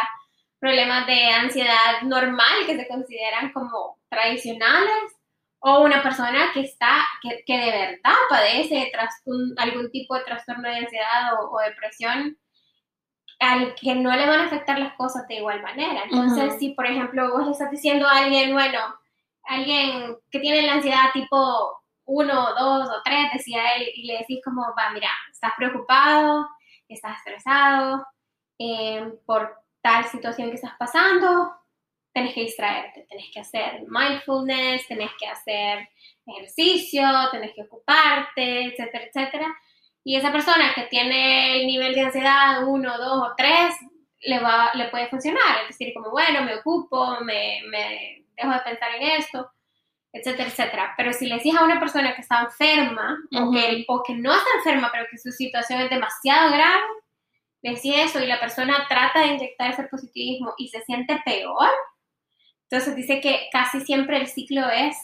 problemas 0.58 1.06
de 1.06 1.24
ansiedad 1.26 2.02
normal, 2.02 2.66
que 2.66 2.76
se 2.76 2.88
consideran 2.88 3.52
como 3.52 3.98
tradicionales, 4.08 5.04
o 5.64 5.80
una 5.82 6.02
persona 6.02 6.50
que 6.52 6.60
está, 6.60 7.06
que, 7.22 7.44
que 7.46 7.56
de 7.56 7.70
verdad 7.70 8.16
padece 8.28 8.90
tras 8.92 9.14
un- 9.26 9.54
algún 9.58 9.90
tipo 9.92 10.16
de 10.16 10.24
trastorno 10.24 10.68
de 10.68 10.78
ansiedad 10.78 11.34
o, 11.40 11.50
o 11.52 11.60
depresión, 11.60 12.36
al 13.38 13.74
que 13.74 13.94
no 13.94 14.10
le 14.14 14.26
van 14.26 14.40
a 14.40 14.44
afectar 14.46 14.78
las 14.78 14.94
cosas 14.94 15.26
de 15.28 15.36
igual 15.36 15.62
manera. 15.62 16.02
Entonces, 16.04 16.54
si 16.58 16.70
por 16.74 16.86
ejemplo 16.86 17.30
vos 17.32 17.44
le 17.46 17.52
estás 17.52 17.70
diciendo 17.70 18.06
a 18.08 18.18
alguien, 18.18 18.52
bueno, 18.52 18.78
alguien 19.44 20.16
que 20.30 20.38
tiene 20.40 20.62
la 20.62 20.74
ansiedad 20.74 21.12
tipo 21.12 21.36
1, 22.04 22.54
2 22.58 22.88
o 22.88 23.02
3, 23.04 23.32
decía 23.34 23.74
él, 23.76 23.88
y 23.94 24.06
le 24.06 24.18
decís 24.18 24.40
como, 24.44 24.62
va, 24.76 24.90
mira, 24.92 25.10
estás 25.30 25.52
preocupado, 25.56 26.48
estás 26.88 27.18
estresado 27.18 28.06
eh, 28.58 29.12
por 29.26 29.56
tal 29.80 30.04
situación 30.04 30.50
que 30.50 30.56
estás 30.56 30.74
pasando, 30.78 31.52
tenés 32.12 32.34
que 32.34 32.42
distraerte, 32.42 33.06
tenés 33.08 33.30
que 33.32 33.40
hacer 33.40 33.82
mindfulness, 33.88 34.86
tenés 34.86 35.10
que 35.18 35.26
hacer 35.26 35.88
ejercicio, 36.26 37.02
tenés 37.30 37.52
que 37.54 37.62
ocuparte, 37.62 38.66
etcétera, 38.66 39.04
etcétera. 39.04 39.56
Y 40.04 40.16
esa 40.16 40.32
persona 40.32 40.72
que 40.74 40.82
tiene 40.84 41.60
el 41.60 41.66
nivel 41.66 41.94
de 41.94 42.02
ansiedad 42.02 42.66
1, 42.66 42.98
2 42.98 43.30
o 43.30 43.34
3, 43.36 43.74
le, 44.24 44.40
va, 44.40 44.70
le 44.74 44.88
puede 44.88 45.08
funcionar. 45.08 45.62
Es 45.62 45.68
decir, 45.68 45.92
como, 45.94 46.10
bueno, 46.10 46.42
me 46.42 46.56
ocupo, 46.56 47.20
me, 47.22 47.60
me 47.68 48.24
dejo 48.36 48.50
de 48.52 48.60
pensar 48.60 48.94
en 48.96 49.02
esto, 49.02 49.50
etcétera, 50.12 50.48
etcétera. 50.48 50.94
Pero 50.96 51.12
si 51.12 51.26
le 51.26 51.36
decís 51.36 51.56
a 51.56 51.64
una 51.64 51.80
persona 51.80 52.14
que 52.14 52.20
está 52.20 52.42
enferma 52.42 53.16
o, 53.34 53.50
que, 53.50 53.84
o 53.88 54.02
que 54.02 54.14
no 54.14 54.32
está 54.32 54.48
enferma, 54.58 54.90
pero 54.92 55.06
que 55.10 55.18
su 55.18 55.30
situación 55.32 55.80
es 55.80 55.90
demasiado 55.90 56.52
grave, 56.52 56.82
le 57.62 57.74
decís 57.74 57.94
eso 57.96 58.20
y 58.20 58.26
la 58.26 58.40
persona 58.40 58.86
trata 58.88 59.20
de 59.20 59.28
inyectar 59.28 59.70
ese 59.70 59.84
positivismo 59.84 60.52
y 60.58 60.68
se 60.68 60.82
siente 60.82 61.20
peor, 61.24 61.70
entonces 62.70 62.96
dice 62.96 63.20
que 63.20 63.48
casi 63.52 63.80
siempre 63.80 64.16
el 64.16 64.26
ciclo 64.26 64.68
es 64.70 64.96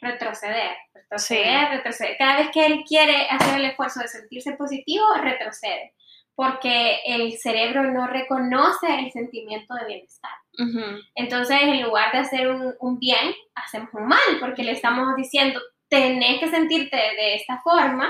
retroceder, 0.00 0.76
retroceder, 0.94 1.66
Sí. 1.68 1.74
retroceder. 1.76 2.16
Cada 2.16 2.36
vez 2.38 2.50
que 2.52 2.64
él 2.64 2.84
quiere 2.86 3.26
hacer 3.28 3.56
el 3.56 3.64
esfuerzo 3.64 4.00
de 4.00 4.08
sentirse 4.08 4.52
positivo, 4.52 5.04
retrocede, 5.20 5.94
porque 6.38 7.00
el 7.04 7.36
cerebro 7.36 7.82
no 7.92 8.06
reconoce 8.06 8.86
el 8.96 9.10
sentimiento 9.10 9.74
de 9.74 9.86
bienestar. 9.86 10.30
Ujú. 10.56 11.00
Entonces, 11.16 11.58
en 11.60 11.82
lugar 11.82 12.12
de 12.12 12.18
hacer 12.18 12.48
un, 12.48 12.76
un 12.78 13.00
bien, 13.00 13.34
hacemos 13.56 13.88
un 13.92 14.06
mal, 14.06 14.20
porque 14.38 14.62
le 14.62 14.70
estamos 14.70 15.16
diciendo, 15.16 15.60
tenés 15.88 16.38
que 16.38 16.48
sentirte 16.48 16.96
de 16.96 17.34
esta 17.34 17.60
forma, 17.62 18.08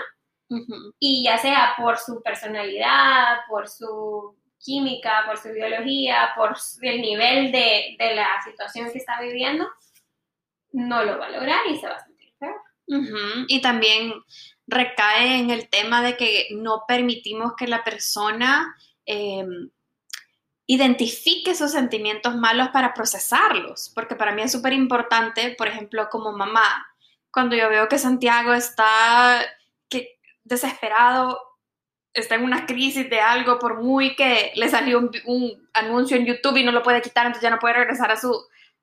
Ujú. 0.50 0.92
y 0.98 1.24
ya 1.24 1.38
sea 1.38 1.72
por 1.78 1.96
su 1.96 2.22
personalidad, 2.22 3.38
por 3.48 3.66
su 3.66 4.36
química, 4.58 5.22
por 5.24 5.38
su 5.38 5.48
biología, 5.50 6.32
por 6.36 6.54
el 6.82 7.00
nivel 7.00 7.50
de, 7.50 7.96
de 7.98 8.14
la 8.14 8.28
situación 8.44 8.92
que 8.92 8.98
está 8.98 9.22
viviendo, 9.22 9.66
no 10.72 11.02
lo 11.02 11.18
va 11.18 11.28
a 11.28 11.30
lograr 11.30 11.60
y 11.66 11.78
se 11.78 11.88
va 11.88 11.94
a 11.94 12.04
sentir 12.04 12.30
peor. 12.38 12.60
Ujú, 12.88 13.46
Y 13.48 13.62
también 13.62 14.12
recae 14.68 15.38
en 15.38 15.50
el 15.50 15.68
tema 15.68 16.02
de 16.02 16.16
que 16.16 16.48
no 16.52 16.84
permitimos 16.86 17.54
que 17.56 17.66
la 17.66 17.82
persona 17.82 18.76
eh, 19.06 19.44
identifique 20.66 21.54
sus 21.54 21.72
sentimientos 21.72 22.36
malos 22.36 22.68
para 22.68 22.92
procesarlos, 22.92 23.90
porque 23.94 24.14
para 24.14 24.32
mí 24.32 24.42
es 24.42 24.52
súper 24.52 24.74
importante, 24.74 25.54
por 25.56 25.66
ejemplo, 25.66 26.08
como 26.10 26.32
mamá, 26.32 26.86
cuando 27.30 27.56
yo 27.56 27.68
veo 27.70 27.88
que 27.88 27.98
Santiago 27.98 28.52
está 28.52 29.40
desesperado, 30.44 31.40
está 32.12 32.34
en 32.34 32.44
una 32.44 32.66
crisis 32.66 33.08
de 33.08 33.20
algo, 33.20 33.58
por 33.58 33.82
muy 33.82 34.16
que 34.16 34.52
le 34.54 34.68
salió 34.68 34.98
un, 34.98 35.10
un 35.26 35.68
anuncio 35.74 36.16
en 36.16 36.26
YouTube 36.26 36.58
y 36.58 36.64
no 36.64 36.72
lo 36.72 36.82
puede 36.82 37.02
quitar, 37.02 37.26
entonces 37.26 37.42
ya 37.42 37.50
no 37.50 37.58
puede 37.58 37.74
regresar 37.74 38.10
a 38.10 38.16
su, 38.16 38.34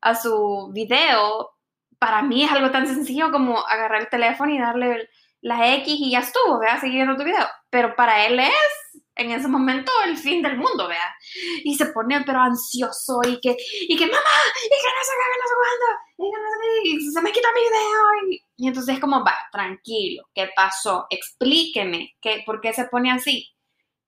a 0.02 0.16
su 0.16 0.72
video, 0.74 1.56
para 2.00 2.22
mí 2.22 2.44
es 2.44 2.52
algo 2.52 2.72
tan 2.72 2.88
sencillo 2.88 3.32
como 3.32 3.66
agarrar 3.68 4.02
el 4.02 4.10
teléfono 4.10 4.52
y 4.52 4.60
darle 4.60 5.10
la 5.46 5.76
X 5.76 5.88
y 5.88 6.10
ya 6.10 6.20
estuvo, 6.20 6.60
vea, 6.60 6.80
seguir 6.80 6.96
viendo 6.96 7.16
tu 7.16 7.24
video. 7.24 7.48
Pero 7.70 7.96
para 7.96 8.26
él 8.26 8.40
es 8.40 9.04
en 9.16 9.30
ese 9.30 9.48
momento 9.48 9.92
el 10.06 10.18
fin 10.18 10.42
del 10.42 10.58
mundo, 10.58 10.88
vea. 10.88 11.16
Y 11.64 11.76
se 11.76 11.86
pone 11.88 12.24
pero 12.26 12.40
ansioso 12.40 13.22
y 13.24 13.40
que, 13.40 13.56
y 13.88 13.96
que 13.96 14.08
mamá, 14.08 14.18
y 14.18 14.70
que 14.70 14.90
no 14.90 15.04
sé 15.04 15.14
qué, 15.20 15.38
no 15.40 15.48
sé 15.48 15.56
cuándo, 15.62 15.86
y 16.18 16.32
que 16.32 16.42
no 16.42 16.50
sé 16.50 16.66
y 16.84 17.12
se 17.12 17.22
me 17.22 17.32
quita 17.32 17.48
mi 17.54 17.62
video. 17.62 18.32
Y, 18.32 18.44
y 18.58 18.68
entonces 18.68 18.96
es 18.96 19.00
como, 19.00 19.24
va, 19.24 19.36
tranquilo, 19.52 20.24
¿qué 20.34 20.50
pasó? 20.56 21.06
Explíqueme, 21.12 22.16
¿qué, 22.20 22.42
¿por 22.44 22.60
qué 22.60 22.74
se 22.74 22.86
pone 22.86 23.12
así? 23.12 23.48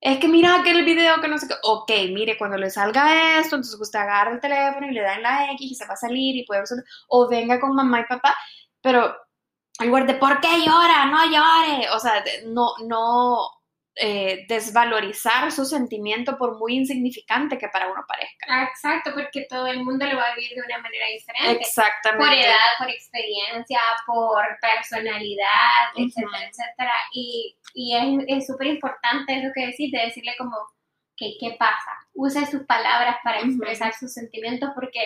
Es 0.01 0.17
que 0.19 0.27
mira 0.27 0.59
aquel 0.59 0.83
video 0.85 1.21
que 1.21 1.27
no 1.27 1.37
sé 1.37 1.47
qué. 1.47 1.55
Ok, 1.61 1.91
mire, 2.13 2.35
cuando 2.35 2.57
le 2.57 2.71
salga 2.71 3.39
esto, 3.39 3.57
entonces 3.57 3.79
usted 3.79 3.99
agarra 3.99 4.33
el 4.33 4.41
teléfono 4.41 4.87
y 4.87 4.91
le 4.91 5.01
da 5.01 5.15
en 5.15 5.21
la 5.23 5.51
X 5.51 5.71
y 5.71 5.75
se 5.75 5.85
va 5.85 5.93
a 5.93 5.97
salir 5.97 6.35
y 6.35 6.45
puede 6.45 6.63
O 7.09 7.29
venga 7.29 7.59
con 7.59 7.75
mamá 7.75 8.01
y 8.01 8.05
papá, 8.05 8.35
pero 8.81 9.15
al 9.79 9.87
lugar 9.87 10.07
de 10.07 10.15
¿por 10.15 10.39
qué 10.41 10.65
llora? 10.65 11.05
No 11.05 11.25
llore. 11.25 11.89
O 11.91 11.99
sea, 11.99 12.23
no, 12.45 12.73
no, 12.85 13.57
eh, 13.99 14.45
desvalorizar 14.47 15.51
su 15.51 15.65
sentimiento 15.65 16.37
por 16.37 16.59
muy 16.59 16.75
insignificante 16.75 17.57
que 17.57 17.67
para 17.67 17.91
uno 17.91 18.05
parezca. 18.07 18.45
Ah, 18.47 18.63
exacto, 18.65 19.11
porque 19.15 19.47
todo 19.49 19.65
el 19.65 19.83
mundo 19.83 20.05
lo 20.05 20.17
va 20.17 20.25
a 20.25 20.35
vivir 20.35 20.51
de 20.53 20.61
una 20.61 20.77
manera 20.83 21.07
diferente. 21.07 21.63
Exactamente. 21.63 22.23
Por 22.23 22.33
edad, 22.33 22.77
por 22.77 22.89
experiencia, 22.91 23.79
por 24.05 24.45
personalidad, 24.61 25.89
etcétera, 25.95 26.43
etcétera. 26.47 26.93
Y, 27.11 27.57
y 27.73 27.95
es 28.27 28.45
súper 28.45 28.67
importante 28.67 29.39
eso 29.39 29.49
que 29.55 29.65
decís, 29.65 29.91
de 29.91 30.05
decirle 30.05 30.35
como, 30.37 30.55
que 31.15 31.33
¿qué 31.39 31.55
pasa? 31.57 31.91
Use 32.13 32.45
sus 32.45 32.67
palabras 32.67 33.17
para 33.23 33.39
expresar 33.39 33.95
sus 33.95 34.13
sentimientos 34.13 34.69
porque 34.75 34.99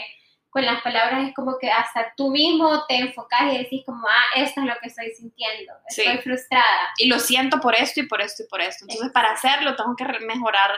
con 0.51 0.65
las 0.65 0.81
palabras 0.81 1.29
es 1.29 1.33
como 1.33 1.57
que 1.57 1.71
hasta 1.71 2.13
tú 2.17 2.29
mismo 2.29 2.85
te 2.85 2.97
enfocas 2.97 3.53
y 3.53 3.57
decís 3.59 3.83
como, 3.85 4.05
ah, 4.05 4.25
esto 4.35 4.59
es 4.59 4.67
lo 4.67 4.73
que 4.81 4.87
estoy 4.87 5.09
sintiendo, 5.11 5.71
estoy 5.87 6.17
frustrada. 6.17 6.89
Y 6.97 7.07
lo 7.07 7.19
siento 7.19 7.61
por 7.61 7.73
esto 7.73 8.01
y 8.01 8.07
por 8.07 8.21
esto 8.21 8.43
y 8.43 8.47
por 8.47 8.59
esto. 8.59 8.83
Entonces, 8.83 9.13
para 9.13 9.31
hacerlo, 9.31 9.77
tengo 9.77 9.95
que 9.95 10.05
mejorar 10.25 10.71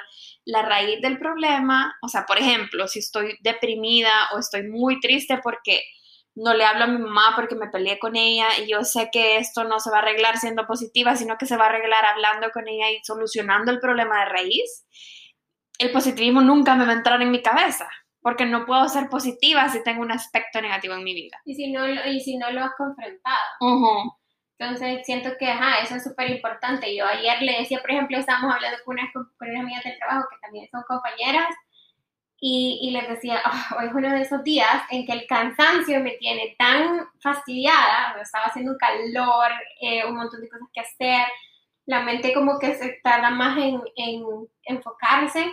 la 0.46 0.62
raíz 0.62 1.02
del 1.02 1.18
problema. 1.18 1.98
O 2.04 2.08
sea, 2.08 2.28
por 2.28 2.38
ejemplo, 2.38 2.88
si 2.88 3.00
estoy 3.00 3.36
deprimida 3.42 4.30
o 4.36 4.40
estoy 4.40 4.70
muy 4.70 5.00
triste 5.00 5.40
porque 5.42 5.82
no 6.36 6.54
le 6.54 6.66
hablo 6.66 6.84
a 6.84 6.88
mi 6.88 7.00
mamá 7.00 7.34
porque 7.36 7.56
me 7.56 7.70
peleé 7.70 7.98
con 7.98 8.16
ella 8.16 8.46
y 8.60 8.70
yo 8.70 8.84
sé 8.84 9.10
que 9.12 9.38
esto 9.38 9.64
no 9.64 9.80
se 9.80 9.90
va 9.90 9.98
a 9.98 10.02
arreglar 10.02 10.38
siendo 10.38 10.68
positiva, 10.68 11.16
sino 11.16 11.36
que 11.40 11.48
se 11.48 11.58
va 11.58 11.66
a 11.66 11.70
arreglar 11.70 12.06
hablando 12.06 12.52
con 12.52 12.68
ella 12.68 12.92
y 12.92 13.04
solucionando 13.04 13.72
el 13.72 13.80
problema 13.80 14.20
de 14.20 14.26
raíz, 14.26 14.86
el 15.80 15.92
positivismo 15.92 16.42
nunca 16.42 16.76
me 16.76 16.86
va 16.86 16.92
a 16.92 16.96
entrar 16.96 17.20
en 17.24 17.32
mi 17.32 17.42
cabeza 17.42 17.90
porque 18.24 18.46
no 18.46 18.66
puedo 18.66 18.88
ser 18.88 19.10
positiva 19.10 19.68
si 19.70 19.84
tengo 19.84 20.02
un 20.02 20.12
aspecto 20.12 20.62
negativo 20.62 20.96
en 20.96 21.04
mi 21.04 21.14
vida. 21.14 21.42
Y 21.46 21.56
si 21.56 21.72
no, 21.72 21.88
y 21.88 22.22
si 22.22 22.38
no 22.38 22.50
lo 22.52 22.64
has 22.64 22.72
confrontado. 22.76 24.18
Entonces 24.58 25.06
siento 25.06 25.32
que, 25.38 25.52
ajá, 25.52 25.84
eso 25.84 25.96
es 25.96 26.04
súper 26.04 26.30
importante. 26.32 26.96
Yo 26.96 27.06
ayer 27.06 27.42
le 27.42 27.60
decía, 27.60 27.82
por 27.82 27.92
ejemplo, 27.92 28.18
estábamos 28.18 28.56
hablando 28.56 28.78
con 28.86 28.98
unas, 28.98 29.12
con 29.12 29.28
unas 29.50 29.62
amigas 29.62 29.84
del 29.84 29.98
trabajo 29.98 30.28
que 30.32 30.38
también 30.42 30.70
son 30.72 30.84
compañeras 30.88 31.54
y, 32.40 32.80
y 32.82 32.92
les 32.92 33.10
decía, 33.10 33.42
oh, 33.46 33.80
hoy 33.80 33.88
es 33.88 33.94
uno 33.94 34.10
de 34.10 34.22
esos 34.22 34.42
días 34.44 34.84
en 34.90 35.06
que 35.06 35.12
el 35.12 35.28
cansancio 35.28 36.00
me 36.00 36.12
tiene 36.12 36.56
tan 36.58 37.06
fastidiada, 37.22 38.16
estaba 38.22 38.46
haciendo 38.46 38.78
calor, 38.78 39.52
eh, 39.82 40.06
un 40.06 40.16
montón 40.16 40.40
de 40.40 40.50
cosas 40.50 40.68
que 40.74 40.80
hacer, 40.80 41.26
la 41.86 42.02
mente 42.04 42.34
como 42.34 42.58
que 42.58 42.76
se 42.76 43.02
tarda 43.04 43.32
más 43.32 43.58
en, 43.58 43.82
en 43.98 44.24
enfocarse 44.64 45.52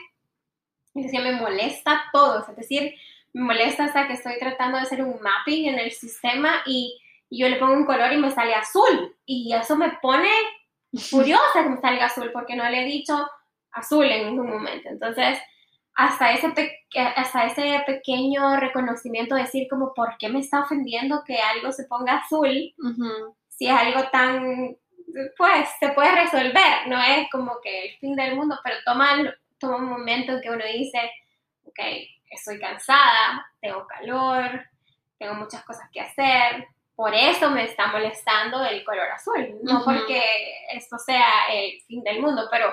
y 0.95 1.03
decía, 1.05 1.21
me 1.21 1.33
molesta 1.33 2.05
todo, 2.13 2.45
es 2.49 2.57
decir, 2.57 2.95
me 3.33 3.43
molesta 3.43 3.85
hasta 3.85 4.07
que 4.07 4.15
estoy 4.15 4.39
tratando 4.39 4.77
de 4.77 4.85
hacer 4.85 5.03
un 5.03 5.21
mapping 5.21 5.69
en 5.69 5.79
el 5.79 5.93
sistema 5.93 6.63
y, 6.67 7.01
yo 7.31 7.49
le 7.49 7.57
pongo 7.57 7.75
un 7.75 7.87
color 7.87 8.13
y 8.13 8.17
me 8.17 8.33
sale 8.33 8.55
azul. 8.55 9.17
Y 9.25 9.55
eso 9.55 9.77
me 9.77 9.91
pone 10.03 10.31
furiosa 10.99 11.63
que 11.63 11.69
me 11.69 11.81
salga 11.81 12.07
azul 12.07 12.31
porque 12.33 12.57
no 12.57 12.69
le 12.69 12.83
he 12.83 12.85
dicho 12.85 13.15
azul 13.71 14.05
en 14.07 14.27
ningún 14.27 14.51
momento. 14.51 14.89
Entonces, 14.89 15.39
hasta 15.95 16.33
ese, 16.33 16.53
hasta 17.17 17.45
ese 17.45 17.83
pequeño 17.87 18.57
reconocimiento, 18.57 19.35
decir 19.35 19.69
como, 19.71 19.95
¿por 19.95 20.17
qué 20.19 20.29
me 20.29 20.41
está 20.41 20.63
ofendiendo 20.63 21.23
que 21.25 21.37
algo 21.37 21.73
se 21.73 21.85
ponga 21.85 22.17
azul? 22.17 22.75
Si 23.49 23.67
es 23.67 23.73
algo 23.73 24.09
tan, 24.11 24.77
pues, 25.37 25.69
se 25.79 25.91
puede 25.91 26.13
resolver, 26.13 26.89
no 26.89 27.01
es 27.01 27.31
como 27.31 27.61
que 27.63 27.91
el 27.91 27.99
fin 27.99 28.17
del 28.17 28.35
mundo, 28.35 28.59
pero 28.65 28.77
toma 28.85 29.37
toma 29.61 29.77
un 29.77 29.91
momento 29.91 30.33
en 30.33 30.41
que 30.41 30.51
uno 30.51 30.65
dice, 30.65 30.99
ok, 31.65 31.79
estoy 32.31 32.59
cansada, 32.59 33.47
tengo 33.61 33.87
calor, 33.87 34.65
tengo 35.19 35.35
muchas 35.35 35.63
cosas 35.65 35.89
que 35.93 36.01
hacer, 36.01 36.67
por 36.97 37.15
eso 37.15 37.51
me 37.51 37.65
está 37.65 37.87
molestando 37.87 38.65
el 38.65 38.85
color 38.85 39.11
azul, 39.11 39.59
no 39.63 39.85
porque 39.85 40.23
esto 40.73 40.99
sea 40.99 41.47
el 41.51 41.81
fin 41.83 42.03
del 42.03 42.21
mundo, 42.21 42.49
pero 42.51 42.73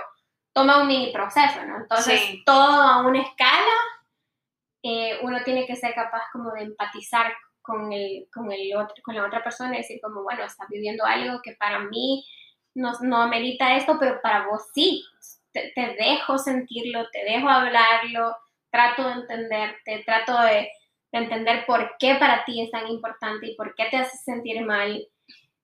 toma 0.54 0.82
un 0.82 0.88
mini 0.88 1.12
proceso, 1.12 1.64
¿no? 1.66 1.78
Entonces, 1.78 2.20
todo 2.46 2.82
a 2.82 3.06
una 3.06 3.22
escala, 3.22 3.76
eh, 4.84 5.20
uno 5.22 5.44
tiene 5.44 5.66
que 5.66 5.76
ser 5.76 5.94
capaz 5.94 6.24
como 6.34 6.52
de 6.52 6.64
empatizar 6.64 7.34
con, 7.62 7.92
el, 7.94 8.28
con, 8.34 8.52
el 8.52 8.76
otro, 8.76 8.96
con 9.04 9.16
la 9.16 9.26
otra 9.26 9.44
persona 9.44 9.76
y 9.76 9.78
decir 9.78 10.00
como, 10.02 10.24
bueno, 10.24 10.44
estás 10.44 10.68
viviendo 10.70 11.06
algo 11.06 11.42
que 11.42 11.54
para 11.54 11.80
mí 11.80 12.26
no, 12.74 12.94
no 13.02 13.22
amerita 13.22 13.76
esto, 13.76 13.98
pero 14.00 14.20
para 14.22 14.48
vos 14.48 14.64
sí 14.74 15.04
te, 15.76 15.96
dejo 16.00 16.38
sentirlo, 16.38 17.08
te 17.12 17.24
dejo 17.24 17.50
hablarlo, 17.50 18.36
trato 18.72 19.08
de 19.08 19.14
entenderte, 19.14 20.04
trato 20.06 20.40
de, 20.42 20.70
entender 21.14 21.66
por 21.66 21.96
qué 21.98 22.16
para 22.16 22.46
ti 22.46 22.62
es 22.62 22.70
tan 22.70 22.88
importante 22.88 23.48
y 23.48 23.56
por 23.56 23.74
qué 23.74 23.86
te 23.90 23.98
hace 23.98 24.18
sentir 24.18 24.64
mal 24.64 25.04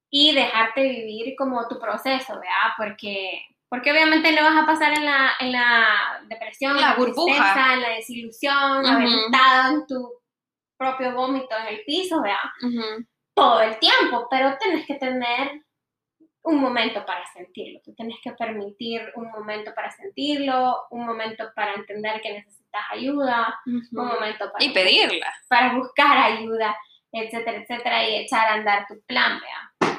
y 0.10 0.34
dejarte 0.34 0.82
vivir 0.82 1.36
como 1.38 1.68
tu 1.68 1.80
proceso, 1.80 2.34
¿verdad? 2.34 2.74
Porque, 2.76 3.46
porque 3.70 3.92
obviamente 3.92 4.32
no 4.32 4.42
vas 4.42 4.64
a 4.64 4.66
pasar 4.66 4.98
en 4.98 5.06
la, 5.06 5.32
en 5.40 5.52
la 5.52 6.24
depresión, 6.28 6.80
la, 6.80 6.96
burbuja, 6.96 7.74
en 7.74 7.82
la 7.82 7.90
desilusión, 7.90 8.86
aventado 8.86 9.76
en 9.76 9.86
tu 9.86 10.12
propio 10.78 11.14
vómito 11.14 11.56
en 11.60 11.76
el 11.76 11.84
piso, 11.86 12.22
¿verdad? 12.22 13.04
Todo 13.36 13.62
el 13.62 13.78
tiempo, 13.78 14.28
pero 14.32 14.58
tienes 14.58 14.88
que 14.88 14.96
tener 14.96 15.62
un 16.44 16.60
momento 16.60 17.06
para 17.06 17.26
sentirlo. 17.28 17.80
Tú 17.84 17.94
tienes 17.94 18.18
que 18.22 18.32
permitir 18.34 19.02
un 19.16 19.32
momento 19.32 19.74
para 19.74 19.90
sentirlo, 19.92 20.88
un 20.92 21.06
momento 21.06 21.52
para 21.56 21.74
entender 21.74 22.22
que 22.22 22.34
necesitas 22.34 22.84
ayuda, 22.92 23.60
un 23.66 23.88
momento 23.92 24.52
para... 24.52 24.64
Y 24.64 24.74
pedirla. 24.74 25.34
Para 25.48 25.74
buscar 25.76 26.18
ayuda, 26.18 26.76
etcétera, 27.12 27.60
etcétera, 27.60 28.10
y 28.10 28.16
echar 28.18 28.48
a 28.48 28.54
andar 28.56 28.86
tu 28.88 29.02
plan, 29.08 29.40
vea. 29.40 29.94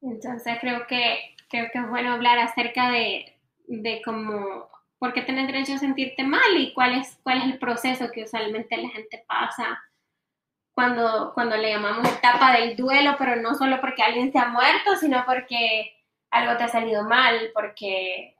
Entonces 0.00 0.58
creo 0.60 0.86
que, 0.86 1.34
creo 1.50 1.68
que 1.70 1.78
es 1.78 1.88
bueno 1.88 2.12
hablar 2.12 2.38
acerca 2.38 2.90
de, 2.90 3.36
de 3.66 4.00
cómo, 4.02 4.70
por 4.98 5.12
qué 5.12 5.22
tienes 5.22 5.46
derecho 5.46 5.74
a 5.74 5.78
sentirte 5.78 6.24
mal 6.24 6.56
y 6.56 6.72
cuál 6.72 6.94
es, 6.94 7.18
cuál 7.22 7.38
es 7.38 7.44
el 7.44 7.58
proceso 7.58 8.10
que 8.12 8.22
usualmente 8.22 8.76
la 8.78 8.88
gente 8.88 9.24
pasa 9.26 9.78
cuando, 10.78 11.32
cuando 11.34 11.56
le 11.56 11.72
llamamos 11.72 12.08
etapa 12.08 12.52
del 12.52 12.76
duelo, 12.76 13.16
pero 13.18 13.34
no 13.34 13.56
solo 13.56 13.80
porque 13.80 14.04
alguien 14.04 14.30
se 14.30 14.38
ha 14.38 14.46
muerto, 14.46 14.94
sino 14.94 15.24
porque 15.26 15.92
algo 16.30 16.56
te 16.56 16.62
ha 16.62 16.68
salido 16.68 17.02
mal, 17.02 17.50
porque 17.52 18.36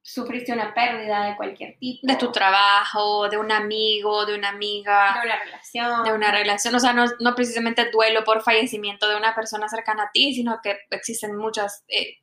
sufriste 0.00 0.54
una 0.54 0.72
pérdida 0.72 1.24
de 1.24 1.36
cualquier 1.36 1.76
tipo. 1.78 2.06
De 2.06 2.16
tu 2.16 2.32
trabajo, 2.32 3.28
de 3.28 3.36
un 3.36 3.52
amigo, 3.52 4.24
de 4.24 4.34
una 4.34 4.48
amiga. 4.48 5.12
De 5.20 5.26
una 5.26 5.44
relación. 5.44 6.04
De 6.04 6.12
una 6.14 6.32
relación. 6.32 6.74
O 6.74 6.80
sea, 6.80 6.94
no, 6.94 7.04
no 7.20 7.34
precisamente 7.34 7.90
duelo 7.90 8.24
por 8.24 8.40
fallecimiento 8.40 9.06
de 9.06 9.16
una 9.16 9.34
persona 9.34 9.68
cercana 9.68 10.04
a 10.04 10.10
ti, 10.10 10.32
sino 10.32 10.60
que 10.62 10.78
existen 10.90 11.36
muchos 11.36 11.82
eh, 11.88 12.16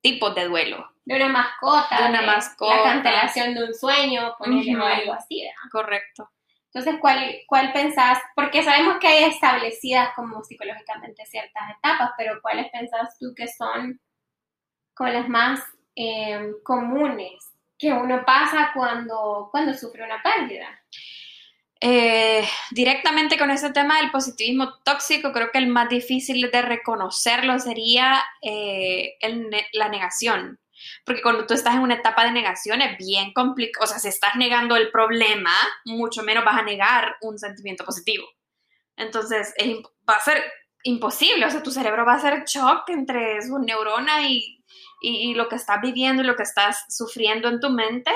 tipos 0.00 0.32
de 0.36 0.44
duelo. 0.44 0.88
De 1.04 1.16
una 1.16 1.28
mascota. 1.28 2.02
De 2.02 2.08
una 2.08 2.22
mascota. 2.22 2.76
La 2.76 2.82
cancelación 2.84 3.52
de 3.52 3.64
un 3.64 3.74
sueño, 3.74 4.36
ponerle 4.38 4.80
algo 4.80 5.14
así. 5.14 5.42
Correcto. 5.72 6.30
Entonces, 6.72 7.00
¿cuál, 7.00 7.36
¿cuál 7.48 7.72
pensás? 7.72 8.18
Porque 8.36 8.62
sabemos 8.62 8.98
que 9.00 9.08
hay 9.08 9.24
establecidas 9.24 10.10
como 10.14 10.44
psicológicamente 10.44 11.26
ciertas 11.26 11.70
etapas, 11.76 12.12
pero 12.16 12.40
¿cuáles 12.40 12.70
pensás 12.70 13.18
tú 13.18 13.34
que 13.34 13.48
son 13.48 14.00
con 14.94 15.12
las 15.12 15.28
más 15.28 15.60
em, 15.96 16.54
comunes 16.62 17.52
que 17.76 17.92
uno 17.92 18.24
pasa 18.24 18.70
cuando, 18.72 19.48
cuando 19.50 19.74
sufre 19.74 20.04
una 20.04 20.22
pérdida? 20.22 20.68
Eh, 21.80 22.44
directamente 22.70 23.38
con 23.38 23.50
ese 23.50 23.72
tema 23.72 24.00
del 24.00 24.12
positivismo 24.12 24.74
tóxico, 24.84 25.32
creo 25.32 25.50
que 25.50 25.58
el 25.58 25.66
más 25.66 25.88
difícil 25.88 26.50
de 26.52 26.62
reconocerlo 26.62 27.58
sería 27.58 28.22
eh, 28.42 29.16
la 29.72 29.88
negación. 29.88 30.60
Porque 31.04 31.22
cuando 31.22 31.46
tú 31.46 31.54
estás 31.54 31.74
en 31.74 31.80
una 31.80 31.94
etapa 31.94 32.24
de 32.24 32.32
negación 32.32 32.82
es 32.82 32.96
bien 32.98 33.32
complicado, 33.32 33.84
o 33.84 33.86
sea, 33.86 33.98
si 33.98 34.08
estás 34.08 34.36
negando 34.36 34.76
el 34.76 34.90
problema, 34.90 35.52
mucho 35.84 36.22
menos 36.22 36.44
vas 36.44 36.58
a 36.58 36.62
negar 36.62 37.16
un 37.22 37.38
sentimiento 37.38 37.84
positivo. 37.84 38.26
Entonces, 38.96 39.54
va 40.08 40.14
a 40.14 40.20
ser 40.20 40.42
imposible, 40.82 41.46
o 41.46 41.50
sea, 41.50 41.62
tu 41.62 41.70
cerebro 41.70 42.04
va 42.04 42.14
a 42.14 42.16
hacer 42.16 42.44
shock 42.44 42.88
entre 42.88 43.40
su 43.42 43.58
neurona 43.58 44.28
y, 44.28 44.62
y, 45.00 45.34
lo 45.34 45.48
que 45.48 45.56
estás 45.56 45.80
viviendo 45.80 46.22
y 46.22 46.26
lo 46.26 46.36
que 46.36 46.42
estás 46.42 46.84
sufriendo 46.88 47.48
en 47.48 47.60
tu 47.60 47.70
mente, 47.70 48.10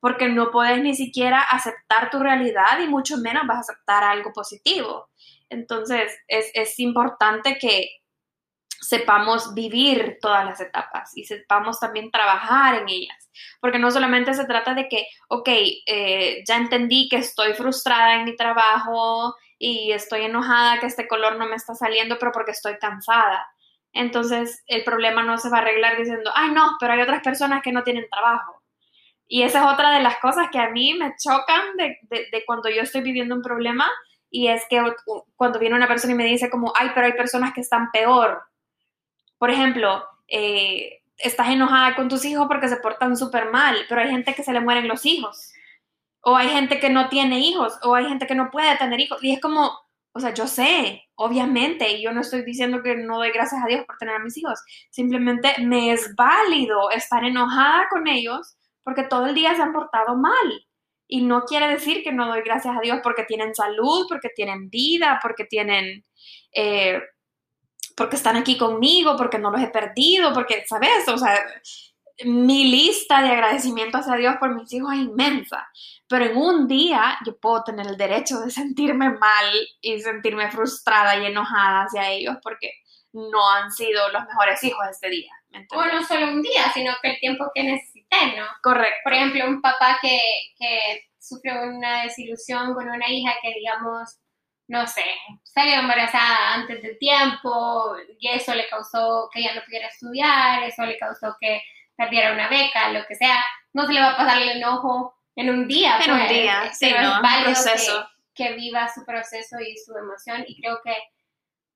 porque 0.00 0.28
no 0.28 0.50
puedes 0.50 0.82
ni 0.82 0.94
siquiera 0.94 1.40
aceptar 1.40 2.10
tu 2.10 2.18
realidad 2.18 2.78
y 2.82 2.88
mucho 2.88 3.16
menos 3.18 3.46
vas 3.46 3.56
a 3.56 3.60
aceptar 3.60 4.04
algo 4.04 4.32
positivo. 4.32 5.08
Entonces, 5.48 6.12
es, 6.28 6.50
es 6.54 6.78
importante 6.80 7.58
que 7.58 7.88
sepamos 8.84 9.54
vivir 9.54 10.18
todas 10.20 10.44
las 10.44 10.60
etapas 10.60 11.16
y 11.16 11.24
sepamos 11.24 11.80
también 11.80 12.10
trabajar 12.10 12.74
en 12.74 12.88
ellas. 12.88 13.30
Porque 13.60 13.78
no 13.78 13.90
solamente 13.90 14.34
se 14.34 14.44
trata 14.44 14.74
de 14.74 14.88
que, 14.88 15.06
ok, 15.28 15.48
eh, 15.48 16.44
ya 16.46 16.56
entendí 16.56 17.08
que 17.08 17.16
estoy 17.16 17.54
frustrada 17.54 18.14
en 18.14 18.24
mi 18.24 18.36
trabajo 18.36 19.34
y 19.58 19.92
estoy 19.92 20.22
enojada 20.22 20.80
que 20.80 20.86
este 20.86 21.08
color 21.08 21.36
no 21.36 21.46
me 21.46 21.56
está 21.56 21.74
saliendo, 21.74 22.18
pero 22.18 22.32
porque 22.32 22.50
estoy 22.50 22.76
cansada. 22.78 23.46
Entonces 23.92 24.62
el 24.66 24.84
problema 24.84 25.22
no 25.22 25.38
se 25.38 25.48
va 25.48 25.58
a 25.58 25.60
arreglar 25.60 25.96
diciendo, 25.96 26.30
ay 26.34 26.50
no, 26.50 26.76
pero 26.78 26.92
hay 26.92 27.00
otras 27.00 27.22
personas 27.22 27.62
que 27.62 27.72
no 27.72 27.84
tienen 27.84 28.06
trabajo. 28.10 28.62
Y 29.26 29.42
esa 29.42 29.64
es 29.64 29.72
otra 29.72 29.92
de 29.92 30.02
las 30.02 30.18
cosas 30.18 30.48
que 30.52 30.58
a 30.58 30.68
mí 30.68 30.92
me 30.94 31.14
chocan 31.16 31.76
de, 31.78 31.98
de 32.10 32.44
cuando 32.44 32.68
yo 32.68 32.82
estoy 32.82 33.00
viviendo 33.00 33.34
un 33.34 33.42
problema 33.42 33.90
y 34.30 34.48
es 34.48 34.62
que 34.68 34.82
cuando 35.36 35.58
viene 35.58 35.76
una 35.76 35.88
persona 35.88 36.12
y 36.12 36.16
me 36.16 36.26
dice 36.26 36.50
como, 36.50 36.72
ay, 36.76 36.90
pero 36.94 37.06
hay 37.06 37.14
personas 37.14 37.54
que 37.54 37.62
están 37.62 37.90
peor 37.90 38.42
por 39.44 39.50
ejemplo, 39.50 40.02
eh, 40.26 41.02
estás 41.18 41.50
enojada 41.50 41.96
con 41.96 42.08
tus 42.08 42.24
hijos 42.24 42.46
porque 42.48 42.66
se 42.66 42.78
portan 42.78 43.14
súper 43.14 43.50
mal, 43.50 43.76
pero 43.90 44.00
hay 44.00 44.08
gente 44.08 44.34
que 44.34 44.42
se 44.42 44.54
le 44.54 44.60
mueren 44.62 44.88
los 44.88 45.04
hijos. 45.04 45.52
O 46.22 46.34
hay 46.34 46.48
gente 46.48 46.80
que 46.80 46.88
no 46.88 47.10
tiene 47.10 47.40
hijos, 47.40 47.78
o 47.82 47.94
hay 47.94 48.06
gente 48.06 48.26
que 48.26 48.34
no 48.34 48.50
puede 48.50 48.74
tener 48.78 48.98
hijos. 49.00 49.22
Y 49.22 49.34
es 49.34 49.42
como, 49.42 49.70
o 50.14 50.20
sea, 50.20 50.32
yo 50.32 50.46
sé, 50.46 51.02
obviamente, 51.14 51.92
y 51.92 52.02
yo 52.02 52.12
no 52.12 52.22
estoy 52.22 52.42
diciendo 52.42 52.82
que 52.82 52.96
no 52.96 53.18
doy 53.18 53.32
gracias 53.32 53.60
a 53.62 53.66
Dios 53.66 53.84
por 53.84 53.98
tener 53.98 54.14
a 54.14 54.20
mis 54.20 54.34
hijos. 54.38 54.58
Simplemente 54.88 55.56
me 55.60 55.92
es 55.92 56.14
válido 56.16 56.90
estar 56.90 57.22
enojada 57.22 57.88
con 57.90 58.08
ellos 58.08 58.56
porque 58.82 59.02
todo 59.02 59.26
el 59.26 59.34
día 59.34 59.54
se 59.54 59.60
han 59.60 59.74
portado 59.74 60.16
mal. 60.16 60.66
Y 61.06 61.20
no 61.20 61.42
quiere 61.42 61.68
decir 61.68 62.02
que 62.02 62.12
no 62.12 62.28
doy 62.28 62.40
gracias 62.40 62.74
a 62.74 62.80
Dios 62.80 63.00
porque 63.02 63.24
tienen 63.24 63.54
salud, 63.54 64.06
porque 64.08 64.30
tienen 64.34 64.70
vida, 64.70 65.18
porque 65.22 65.44
tienen 65.44 66.02
eh, 66.54 66.98
porque 67.96 68.16
están 68.16 68.36
aquí 68.36 68.56
conmigo, 68.58 69.16
porque 69.16 69.38
no 69.38 69.50
los 69.50 69.60
he 69.60 69.68
perdido, 69.68 70.32
porque, 70.32 70.64
¿sabes? 70.66 71.08
O 71.08 71.18
sea, 71.18 71.38
mi 72.24 72.70
lista 72.70 73.22
de 73.22 73.30
agradecimiento 73.30 73.98
hacia 73.98 74.14
Dios 74.14 74.36
por 74.38 74.54
mis 74.54 74.72
hijos 74.72 74.92
es 74.92 75.00
inmensa, 75.00 75.68
pero 76.08 76.26
en 76.26 76.36
un 76.36 76.68
día 76.68 77.18
yo 77.26 77.36
puedo 77.38 77.64
tener 77.64 77.86
el 77.86 77.96
derecho 77.96 78.40
de 78.40 78.50
sentirme 78.50 79.10
mal 79.10 79.52
y 79.80 80.00
sentirme 80.00 80.50
frustrada 80.50 81.16
y 81.16 81.26
enojada 81.26 81.84
hacia 81.84 82.10
ellos 82.10 82.36
porque 82.42 82.70
no 83.12 83.48
han 83.48 83.70
sido 83.70 84.08
los 84.10 84.24
mejores 84.26 84.62
hijos 84.64 84.84
este 84.90 85.08
día. 85.08 85.32
o 85.70 85.84
no 85.84 86.04
solo 86.04 86.28
un 86.28 86.42
día, 86.42 86.70
sino 86.72 86.92
que 87.00 87.12
el 87.12 87.20
tiempo 87.20 87.50
que 87.54 87.62
necesité, 87.62 88.36
¿no? 88.36 88.46
Correcto. 88.62 88.96
Por 89.04 89.12
ejemplo, 89.12 89.46
un 89.46 89.62
papá 89.62 89.98
que, 90.02 90.18
que 90.58 91.04
sufrió 91.18 91.62
una 91.62 92.02
desilusión 92.02 92.74
con 92.74 92.88
una 92.88 93.08
hija 93.08 93.34
que, 93.40 93.52
digamos, 93.54 94.18
no 94.66 94.86
sé, 94.86 95.04
salió 95.42 95.74
embarazada 95.74 96.54
antes 96.54 96.82
del 96.82 96.98
tiempo 96.98 97.96
y 98.18 98.28
eso 98.28 98.54
le 98.54 98.68
causó 98.68 99.28
que 99.32 99.40
ella 99.40 99.54
no 99.54 99.62
pudiera 99.64 99.88
estudiar, 99.88 100.62
eso 100.62 100.84
le 100.86 100.96
causó 100.96 101.36
que 101.38 101.62
perdiera 101.96 102.32
una 102.32 102.48
beca, 102.48 102.90
lo 102.90 103.04
que 103.06 103.14
sea, 103.14 103.44
no 103.72 103.86
se 103.86 103.92
le 103.92 104.00
va 104.00 104.12
a 104.12 104.16
pasar 104.16 104.40
el 104.40 104.48
enojo 104.50 105.14
en 105.36 105.50
un 105.50 105.68
día. 105.68 105.98
En 106.02 106.12
un 106.12 106.18
pues, 106.18 106.30
día, 106.30 106.72
sí, 106.72 106.92
¿no? 107.00 107.20
proceso. 107.42 108.08
Que, 108.34 108.54
viva 108.54 108.88
su 108.92 109.04
proceso 109.04 109.60
y 109.60 109.76
su 109.76 109.96
emoción 109.96 110.44
y 110.48 110.60
creo 110.60 110.80
que 110.82 110.96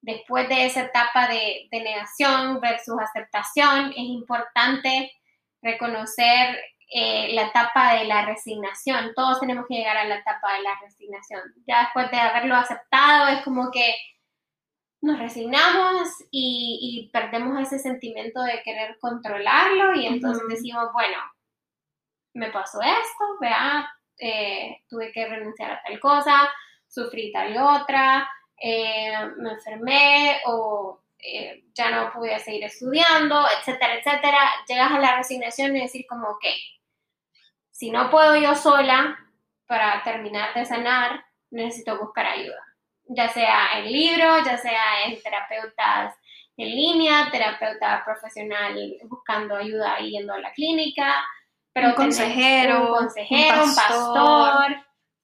después 0.01 0.49
de 0.49 0.67
esa 0.67 0.83
etapa 0.83 1.29
de, 1.29 1.69
de 1.71 1.81
negación 1.81 2.61
versus 2.61 2.97
aceptación 3.01 3.91
es 3.91 3.97
importante 3.99 5.13
reconocer 5.63 6.59
eh, 6.91 7.35
la 7.35 7.49
etapa 7.49 7.95
de 7.95 8.07
la 8.07 8.25
resignación. 8.25 9.13
Todos 9.15 9.41
tenemos 9.41 9.67
que 9.69 9.75
llegar 9.75 9.99
a 9.99 10.05
la 10.05 10.17
etapa 10.17 10.55
de 10.55 10.63
la 10.63 10.79
resignación. 10.81 11.43
Ya 11.67 11.83
después 11.83 12.11
de 12.11 12.17
haberlo 12.19 12.55
aceptado, 12.55 13.29
es 13.29 13.43
como 13.43 13.71
que 13.71 13.95
nos 15.03 15.19
resignamos 15.19 16.09
y, 16.31 17.11
perdemos 17.13 17.61
ese 17.61 17.79
sentimiento 17.79 18.43
de 18.43 18.63
querer 18.63 18.99
controlarlo 19.01 19.95
y 19.95 20.07
entonces 20.07 20.43
decimos, 20.49 20.89
bueno, 20.95 21.19
me 22.33 22.51
pasó 22.51 22.81
esto, 22.81 23.25
vea, 23.41 23.89
eh, 24.19 24.83
tuve 24.89 25.13
que 25.13 25.29
renunciar 25.29 25.73
a 25.73 25.83
tal 25.83 26.01
cosa, 26.01 26.49
sufrí 26.89 27.31
tal 27.33 27.55
y 27.55 27.59
otra, 27.59 28.29
eh, 28.61 29.13
me 29.37 29.53
enfermé 29.53 30.41
o 30.47 31.03
ya 31.75 31.91
no 31.91 32.13
pude 32.13 32.39
seguir 32.39 32.65
estudiando, 32.65 33.45
etcétera, 33.59 33.97
etcétera. 33.97 34.39
Llegas 34.69 34.93
a 34.93 34.99
la 34.99 35.17
resignación 35.17 35.77
y 35.77 35.83
decir 35.83 36.07
como, 36.09 36.29
ok, 36.29 36.45
si 37.79 37.93
no 37.93 38.11
puedo 38.11 38.35
yo 38.35 38.57
sola 38.57 39.17
para 39.67 40.03
terminar 40.03 40.53
de 40.53 40.65
sanar, 40.65 41.25
necesito 41.53 41.97
buscar 41.97 42.27
ayuda, 42.27 42.61
ya 43.05 43.29
sea 43.29 43.79
en 43.79 43.93
libros, 43.93 44.45
ya 44.45 44.59
sea 44.59 45.05
en 45.07 45.23
terapeutas 45.23 46.13
en 46.57 46.71
línea, 46.71 47.31
terapeuta 47.31 48.03
profesional 48.05 48.77
buscando 49.05 49.55
ayuda 49.55 50.01
y 50.01 50.11
yendo 50.11 50.35
a 50.35 50.41
la 50.41 50.53
clínica, 50.55 51.25
pero 51.73 51.91
un 51.91 51.95
consejero, 51.95 52.89
un 52.89 52.97
consejero, 52.97 53.63
un 53.63 53.75
pastor. 53.77 54.77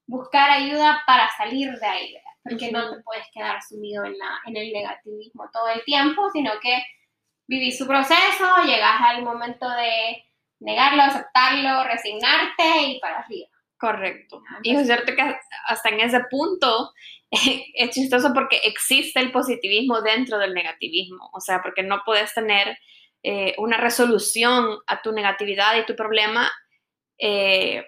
buscar 0.07 0.51
ayuda 0.51 1.03
para 1.05 1.29
salir 1.37 1.73
de 1.73 1.87
ahí, 1.87 2.17
porque 2.45 2.71
no 2.71 2.89
te 2.89 3.03
puedes 3.03 3.27
quedar 3.33 3.61
sumido 3.65 4.05
en, 4.05 4.17
la, 4.17 4.39
en 4.47 4.57
el 4.57 4.73
negativismo 4.73 5.51
todo 5.53 5.71
el 5.71 5.83
tiempo, 5.83 6.31
sino 6.31 6.53
que 6.63 6.85
vivís 7.49 7.77
su 7.77 7.89
proceso, 7.89 8.63
llegas 8.65 9.01
al 9.01 9.25
momento 9.25 9.69
de 9.69 10.25
negarlo, 10.65 11.03
aceptarlo, 11.03 11.85
resignarte 11.85 12.83
y 12.87 13.01
para 13.01 13.21
arriba. 13.21 13.49
Correcto. 13.77 14.43
Y 14.63 14.75
es 14.75 14.87
cierto 14.87 15.15
que 15.15 15.37
hasta 15.67 15.89
en 15.91 16.01
ese 16.01 16.21
punto 16.31 16.93
es 17.31 17.91
chistoso 17.91 18.33
porque 18.33 18.57
existe 18.65 19.21
el 19.21 19.31
positivismo 19.31 20.01
dentro 20.01 20.39
del 20.39 20.55
negativismo, 20.55 21.31
o 21.33 21.41
sea, 21.41 21.63
porque 21.63 21.83
no 21.83 22.03
puedes 22.05 22.33
tener 22.33 22.79
eh, 23.23 23.55
una 23.59 23.77
resolución 23.77 24.79
a 24.87 25.03
tu 25.03 25.13
negatividad 25.13 25.77
y 25.77 25.87
tu 25.87 25.95
problema 25.97 26.51
eh, 27.19 27.85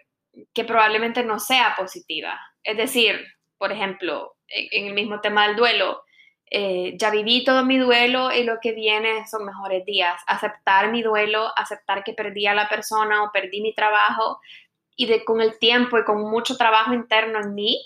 que 0.52 0.64
probablemente 0.64 1.24
no 1.24 1.38
sea 1.38 1.74
positiva. 1.76 2.38
Es 2.62 2.76
decir, 2.76 3.24
por 3.58 3.72
ejemplo, 3.72 4.36
en 4.48 4.86
el 4.86 4.94
mismo 4.94 5.20
tema 5.20 5.46
del 5.46 5.56
duelo, 5.56 6.02
eh, 6.48 6.96
ya 6.96 7.10
viví 7.10 7.44
todo 7.44 7.64
mi 7.64 7.76
duelo 7.78 8.32
y 8.32 8.44
lo 8.44 8.60
que 8.60 8.72
viene 8.72 9.26
son 9.26 9.44
mejores 9.44 9.84
días. 9.84 10.20
Aceptar 10.26 10.92
mi 10.92 11.02
duelo, 11.02 11.50
aceptar 11.56 12.04
que 12.04 12.12
perdí 12.12 12.46
a 12.46 12.54
la 12.54 12.68
persona 12.68 13.24
o 13.24 13.32
perdí 13.32 13.60
mi 13.60 13.74
trabajo 13.74 14.40
y 14.96 15.06
de 15.06 15.24
con 15.24 15.40
el 15.40 15.58
tiempo 15.58 15.98
y 15.98 16.04
con 16.04 16.22
mucho 16.22 16.56
trabajo 16.56 16.94
interno 16.94 17.40
en 17.40 17.54
mí, 17.54 17.78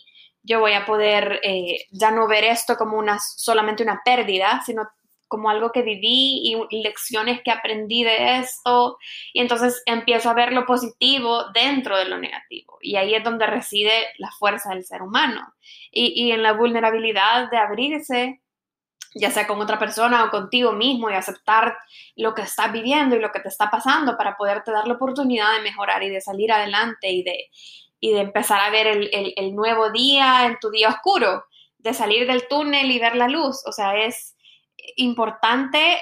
yo 0.42 0.61
voy 0.61 0.73
a 0.73 0.87
poder 0.87 1.40
eh, 1.42 1.87
ya 1.90 2.11
no 2.11 2.29
ver 2.29 2.44
esto 2.44 2.77
como 2.77 2.99
una, 2.99 3.18
solamente 3.18 3.83
una 3.83 4.03
pérdida, 4.05 4.62
sino 4.64 4.88
como 5.27 5.49
algo 5.49 5.70
que 5.70 5.83
viví 5.83 6.42
y 6.70 6.83
lecciones 6.83 7.40
que 7.44 7.53
aprendí 7.53 8.03
de 8.03 8.38
esto. 8.38 8.99
Y 9.33 9.40
entonces 9.40 9.81
empiezo 9.87 10.29
a 10.29 10.35
ver 10.35 10.53
lo 10.53 10.66
positivo 10.66 11.44
dentro 11.55 11.96
de 11.96 12.07
lo 12.07 12.18
negativo. 12.18 12.79
Y 12.81 12.96
ahí 12.96 13.14
es 13.14 13.23
donde 13.23 13.46
reside 13.46 13.92
la 14.18 14.31
fuerza 14.33 14.70
del 14.70 14.85
ser 14.85 15.03
humano. 15.03 15.55
Y, 15.92 16.20
y 16.20 16.33
en 16.33 16.42
la 16.42 16.55
vulnerabilidad 16.55 17.49
de 17.49 17.59
abrirse 17.59 18.40
ya 19.14 19.31
sea 19.31 19.46
con 19.46 19.61
otra 19.61 19.79
persona 19.79 20.25
o 20.25 20.31
contigo 20.31 20.73
mismo 20.73 21.11
y 21.11 21.14
aceptar 21.14 21.77
lo 22.16 22.35
que 22.35 22.42
estás 22.42 22.73
viviendo 22.73 23.16
y 23.16 23.20
lo 23.20 23.33
que 23.33 23.40
te 23.40 23.49
está 23.49 23.70
pasando 23.70 24.16
para 24.16 24.37
poderte 24.37 24.70
dar 24.70 24.87
la 24.87 24.94
oportunidad 24.94 25.57
de 25.57 25.62
mejorar 25.62 26.03
y 26.03 26.11
de 26.11 26.20
salir 26.20 26.53
adelante 26.53 27.11
y 27.11 27.23
de, 27.23 27.51
y 27.99 28.12
de 28.12 28.20
empezar 28.20 28.61
a 28.61 28.70
ver 28.70 28.87
el, 28.87 29.55
nuevo 29.55 29.90
día 29.90 30.46
en 30.46 30.59
tu 30.61 30.70
día 30.70 30.88
oscuro, 30.88 31.44
de 31.79 31.92
salir 31.92 32.27
del 32.27 32.46
túnel 32.49 32.90
y 32.90 32.99
ver 32.99 33.16
la 33.16 33.29
luz. 33.29 33.62
O 33.66 33.73
sea, 33.73 33.96
es 33.96 34.37
importante 34.96 36.01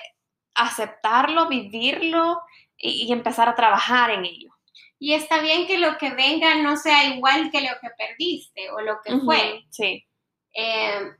aceptarlo, 0.54 1.48
vivirlo 1.48 2.40
y, 2.76 3.10
empezar 3.12 3.48
a 3.48 3.54
trabajar 3.54 4.10
en 4.10 4.26
ello. 4.26 4.50
Y 4.98 5.14
está 5.14 5.40
bien 5.40 5.66
que 5.66 5.78
lo 5.78 5.96
que 5.96 6.10
venga 6.10 6.56
no 6.56 6.76
sea 6.76 7.04
igual 7.04 7.50
que 7.50 7.60
lo 7.60 7.70
que 7.80 7.88
perdiste 7.96 8.70
o 8.70 8.80
lo 8.80 8.98
que 9.04 9.16
fue. 9.18 9.64
Sí. 9.70 10.07
Eh, 10.60 11.12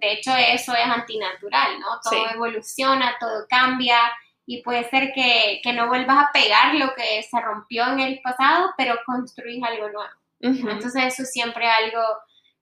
de 0.00 0.12
hecho, 0.12 0.34
eso 0.34 0.72
es 0.74 0.86
antinatural, 0.86 1.78
¿no? 1.78 2.00
Todo 2.02 2.30
evoluciona, 2.30 3.16
todo 3.20 3.44
cambia 3.46 3.98
y 4.46 4.62
puede 4.62 4.88
ser 4.88 5.12
que, 5.12 5.60
no 5.74 5.88
vuelvas 5.88 6.24
a 6.24 6.30
pegar 6.32 6.74
lo 6.74 6.94
que 6.94 7.22
se 7.22 7.38
rompió 7.38 7.86
en 7.88 8.00
el 8.00 8.20
pasado, 8.22 8.70
pero 8.78 8.98
construís 9.04 9.62
algo 9.62 9.90
nuevo. 9.90 10.14
Entonces 10.40 11.04
eso 11.04 11.22
es 11.24 11.32
siempre 11.32 11.68
algo 11.68 12.00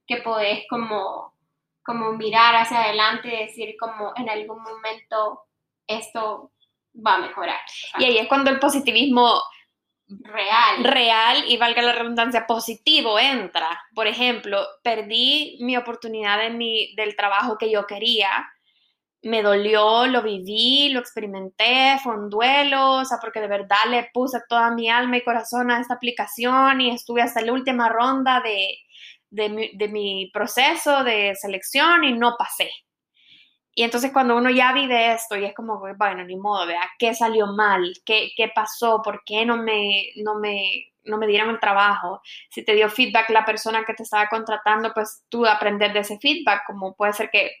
que 0.05 0.17
podés 0.17 0.65
como, 0.69 1.33
como 1.81 2.11
mirar 2.11 2.55
hacia 2.57 2.83
adelante 2.83 3.29
y 3.29 3.45
decir 3.45 3.75
como 3.79 4.11
en 4.17 4.29
algún 4.29 4.61
momento 4.61 5.43
esto 5.87 6.51
va 6.93 7.15
a 7.15 7.19
mejorar. 7.19 7.59
Y 7.99 8.03
ahí 8.03 8.17
es 8.17 8.27
cuando 8.27 8.49
el 8.49 8.59
positivismo 8.59 9.41
real. 10.09 10.83
Real 10.83 11.43
y 11.47 11.57
valga 11.57 11.81
la 11.81 11.93
redundancia, 11.93 12.47
positivo 12.47 13.19
entra. 13.19 13.67
Por 13.93 14.07
ejemplo, 14.07 14.65
perdí 14.83 15.57
mi 15.61 15.77
oportunidad 15.77 16.39
de 16.39 16.49
mi, 16.49 16.93
del 16.95 17.15
trabajo 17.15 17.57
que 17.57 17.71
yo 17.71 17.85
quería. 17.85 18.29
Me 19.23 19.41
dolió, 19.41 20.05
lo 20.07 20.21
viví, 20.21 20.89
lo 20.89 20.99
experimenté, 20.99 21.97
fue 22.03 22.15
un 22.15 22.29
duelo, 22.29 22.93
o 22.93 23.05
sea, 23.05 23.17
porque 23.19 23.41
de 23.41 23.47
verdad 23.47 23.77
le 23.89 24.09
puse 24.13 24.39
toda 24.47 24.71
mi 24.71 24.89
alma 24.89 25.17
y 25.17 25.23
corazón 25.23 25.71
a 25.71 25.81
esta 25.81 25.95
aplicación 25.95 26.81
y 26.81 26.91
estuve 26.91 27.21
hasta 27.21 27.41
la 27.41 27.51
última 27.51 27.89
ronda 27.89 28.41
de, 28.41 28.77
de, 29.29 29.49
mi, 29.49 29.71
de 29.75 29.87
mi 29.89 30.29
proceso 30.31 31.03
de 31.03 31.35
selección 31.35 32.03
y 32.03 32.13
no 32.13 32.35
pasé. 32.37 32.69
Y 33.77 33.83
entonces 33.83 34.11
cuando 34.11 34.35
uno 34.35 34.49
ya 34.49 34.73
vive 34.73 35.13
esto 35.13 35.37
y 35.37 35.45
es 35.45 35.53
como, 35.53 35.79
bueno, 35.79 36.23
ni 36.23 36.35
modo, 36.35 36.65
vea, 36.65 36.81
¿qué 36.97 37.13
salió 37.13 37.45
mal? 37.45 37.93
¿Qué, 38.03 38.31
qué 38.35 38.49
pasó? 38.53 39.03
¿Por 39.03 39.21
qué 39.23 39.45
no 39.45 39.55
me, 39.57 40.13
no, 40.15 40.39
me, 40.39 40.93
no 41.03 41.19
me 41.19 41.27
dieron 41.27 41.51
el 41.51 41.59
trabajo? 41.59 42.19
Si 42.49 42.65
te 42.65 42.73
dio 42.73 42.89
feedback 42.89 43.29
la 43.29 43.45
persona 43.45 43.85
que 43.85 43.93
te 43.93 44.01
estaba 44.01 44.29
contratando, 44.29 44.91
pues 44.95 45.21
tú 45.29 45.45
aprender 45.45 45.93
de 45.93 45.99
ese 45.99 46.17
feedback, 46.17 46.63
como 46.65 46.95
puede 46.95 47.13
ser 47.13 47.29
que 47.29 47.51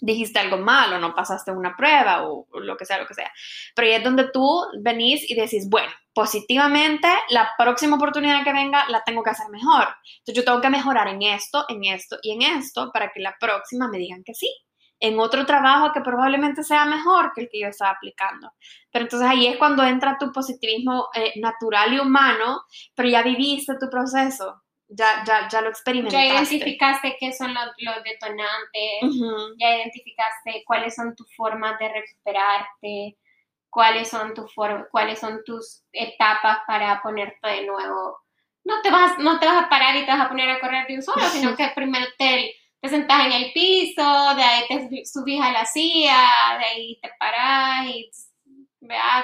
dijiste 0.00 0.40
algo 0.40 0.58
mal 0.58 0.92
o 0.94 0.98
no 0.98 1.14
pasaste 1.14 1.52
una 1.52 1.76
prueba 1.76 2.28
o, 2.28 2.48
lo 2.58 2.76
que 2.76 2.84
sea, 2.84 2.98
lo 2.98 3.06
que 3.06 3.14
sea. 3.14 3.30
Pero 3.76 3.86
ahí 3.86 3.94
es 3.94 4.02
donde 4.02 4.28
tú 4.32 4.66
venís 4.82 5.30
y 5.30 5.36
decís, 5.36 5.68
bueno, 5.70 5.92
positivamente, 6.12 7.06
la 7.28 7.50
próxima 7.56 7.94
oportunidad 7.94 8.42
que 8.42 8.52
venga 8.52 8.88
la 8.88 9.04
tengo 9.04 9.22
que 9.22 9.30
hacer 9.30 9.48
mejor. 9.50 9.86
Entonces 10.18 10.34
yo 10.34 10.44
tengo 10.44 10.60
que 10.60 10.70
mejorar 10.70 11.06
en 11.06 11.22
esto, 11.22 11.66
en 11.68 11.84
esto 11.84 12.16
y 12.20 12.32
en 12.32 12.42
esto 12.42 12.90
para 12.92 13.12
que 13.12 13.20
la 13.20 13.36
próxima 13.38 13.86
me 13.86 13.98
digan 13.98 14.24
que 14.24 14.34
sí. 14.34 14.50
En 14.98 15.18
otro 15.18 15.44
trabajo 15.44 15.92
que 15.92 16.00
probablemente 16.00 16.62
sea 16.62 16.86
mejor 16.86 17.32
que 17.34 17.42
el 17.42 17.48
que 17.50 17.60
yo 17.60 17.68
estaba 17.68 17.92
aplicando. 17.92 18.52
Pero 18.90 19.04
entonces 19.04 19.28
ahí 19.28 19.46
es 19.46 19.58
cuando 19.58 19.84
entra 19.84 20.16
tu 20.18 20.32
positivismo 20.32 21.08
eh, 21.14 21.32
natural 21.36 21.92
y 21.92 21.98
humano, 21.98 22.62
pero 22.94 23.08
ya 23.08 23.22
viviste 23.22 23.76
tu 23.78 23.90
proceso 23.90 24.62
ya, 24.88 25.24
ya, 25.24 25.48
ya 25.48 25.60
lo 25.60 25.70
experimentaste. 25.70 26.28
Ya 26.28 26.34
identificaste 26.34 27.16
qué 27.18 27.32
son 27.32 27.54
los, 27.54 27.66
los 27.78 28.02
detonantes, 28.04 29.56
ya 29.58 29.76
identificaste 29.76 30.62
cuáles 30.64 30.94
son 30.94 31.14
tus 31.16 31.34
formas 31.34 31.78
de 31.78 31.88
recuperarte, 31.88 33.18
cuáles 33.68 34.08
son, 34.08 34.34
tu 34.34 34.46
cuáles 34.90 35.18
son 35.18 35.42
tus 35.44 35.82
etapas 35.92 36.58
para 36.66 37.02
ponerte 37.02 37.48
de 37.48 37.66
nuevo. 37.66 38.18
No 38.64 38.82
te, 38.82 38.90
vas, 38.90 39.18
no 39.18 39.38
te 39.38 39.46
vas 39.46 39.64
a 39.64 39.68
parar 39.68 39.94
y 39.96 40.04
te 40.04 40.10
vas 40.10 40.20
a 40.20 40.28
poner 40.28 40.50
a 40.50 40.60
correr 40.60 40.86
de 40.86 40.96
un 40.96 41.02
solo, 41.02 41.22
sino 41.28 41.54
que 41.56 41.68
primero 41.74 42.06
te, 42.18 42.54
te 42.86 42.90
sentás 42.90 43.26
en 43.26 43.32
el 43.32 43.52
piso, 43.52 44.34
de 44.36 44.42
ahí 44.42 44.64
te 44.68 45.04
subís 45.04 45.42
a 45.42 45.50
la 45.50 45.66
silla, 45.66 46.28
de 46.58 46.64
ahí 46.64 47.00
te 47.02 47.10
parás 47.18 47.84
y 47.86 48.08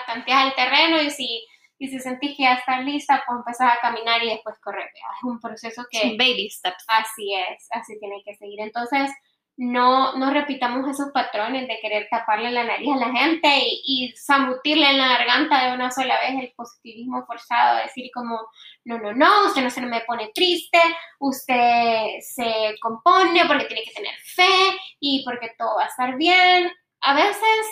tanteas 0.07 0.46
el 0.46 0.55
terreno 0.55 1.01
y 1.01 1.11
si 1.11 1.46
y 1.79 1.88
si 1.88 1.98
sentís 1.98 2.37
que 2.37 2.44
ya 2.44 2.55
estás 2.55 2.85
lista, 2.85 3.22
pues 3.27 3.38
empezar 3.38 3.68
a 3.72 3.81
caminar 3.81 4.22
y 4.22 4.31
después 4.31 4.57
correr. 4.61 4.87
Es 4.87 5.25
un 5.25 5.40
proceso 5.40 5.85
que... 5.90 6.16
baby 6.16 6.48
steps. 6.48 6.85
Así 6.87 7.35
es, 7.35 7.66
así 7.72 7.98
tiene 7.98 8.22
que 8.25 8.37
seguir. 8.37 8.61
Entonces, 8.61 9.11
no, 9.56 10.16
no 10.16 10.30
repitamos 10.30 10.88
esos 10.88 11.10
patrones 11.12 11.68
de 11.68 11.78
querer 11.80 12.08
taparle 12.10 12.50
la 12.50 12.64
nariz 12.64 12.88
a 12.94 12.96
la 12.96 13.12
gente 13.12 13.48
y, 13.48 13.82
y 13.84 14.14
zambutirle 14.16 14.90
en 14.90 14.98
la 14.98 15.08
garganta 15.08 15.68
de 15.68 15.74
una 15.74 15.90
sola 15.90 16.18
vez 16.20 16.42
el 16.42 16.52
positivismo 16.56 17.24
forzado, 17.26 17.76
decir 17.78 18.10
como, 18.14 18.40
no, 18.84 18.98
no, 18.98 19.12
no, 19.12 19.46
usted 19.46 19.62
no 19.62 19.70
se 19.70 19.82
me 19.82 20.00
pone 20.02 20.30
triste, 20.34 20.78
usted 21.20 22.06
se 22.20 22.74
compone 22.80 23.44
porque 23.46 23.66
tiene 23.66 23.84
que 23.84 23.92
tener 23.92 24.14
fe 24.24 24.78
y 25.00 25.22
porque 25.24 25.50
todo 25.58 25.76
va 25.76 25.84
a 25.84 25.88
estar 25.88 26.16
bien. 26.16 26.70
A 27.00 27.14
veces 27.14 27.66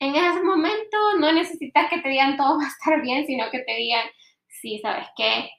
en 0.00 0.14
ese 0.14 0.42
momento 0.42 0.96
no 1.18 1.32
necesitas 1.32 1.90
que 1.90 1.98
te 1.98 2.08
digan 2.08 2.36
todo 2.36 2.58
va 2.58 2.64
a 2.64 2.68
estar 2.68 3.02
bien, 3.02 3.26
sino 3.26 3.50
que 3.50 3.60
te 3.60 3.74
digan, 3.74 4.06
sí, 4.48 4.78
¿sabes 4.82 5.08
qué? 5.16 5.50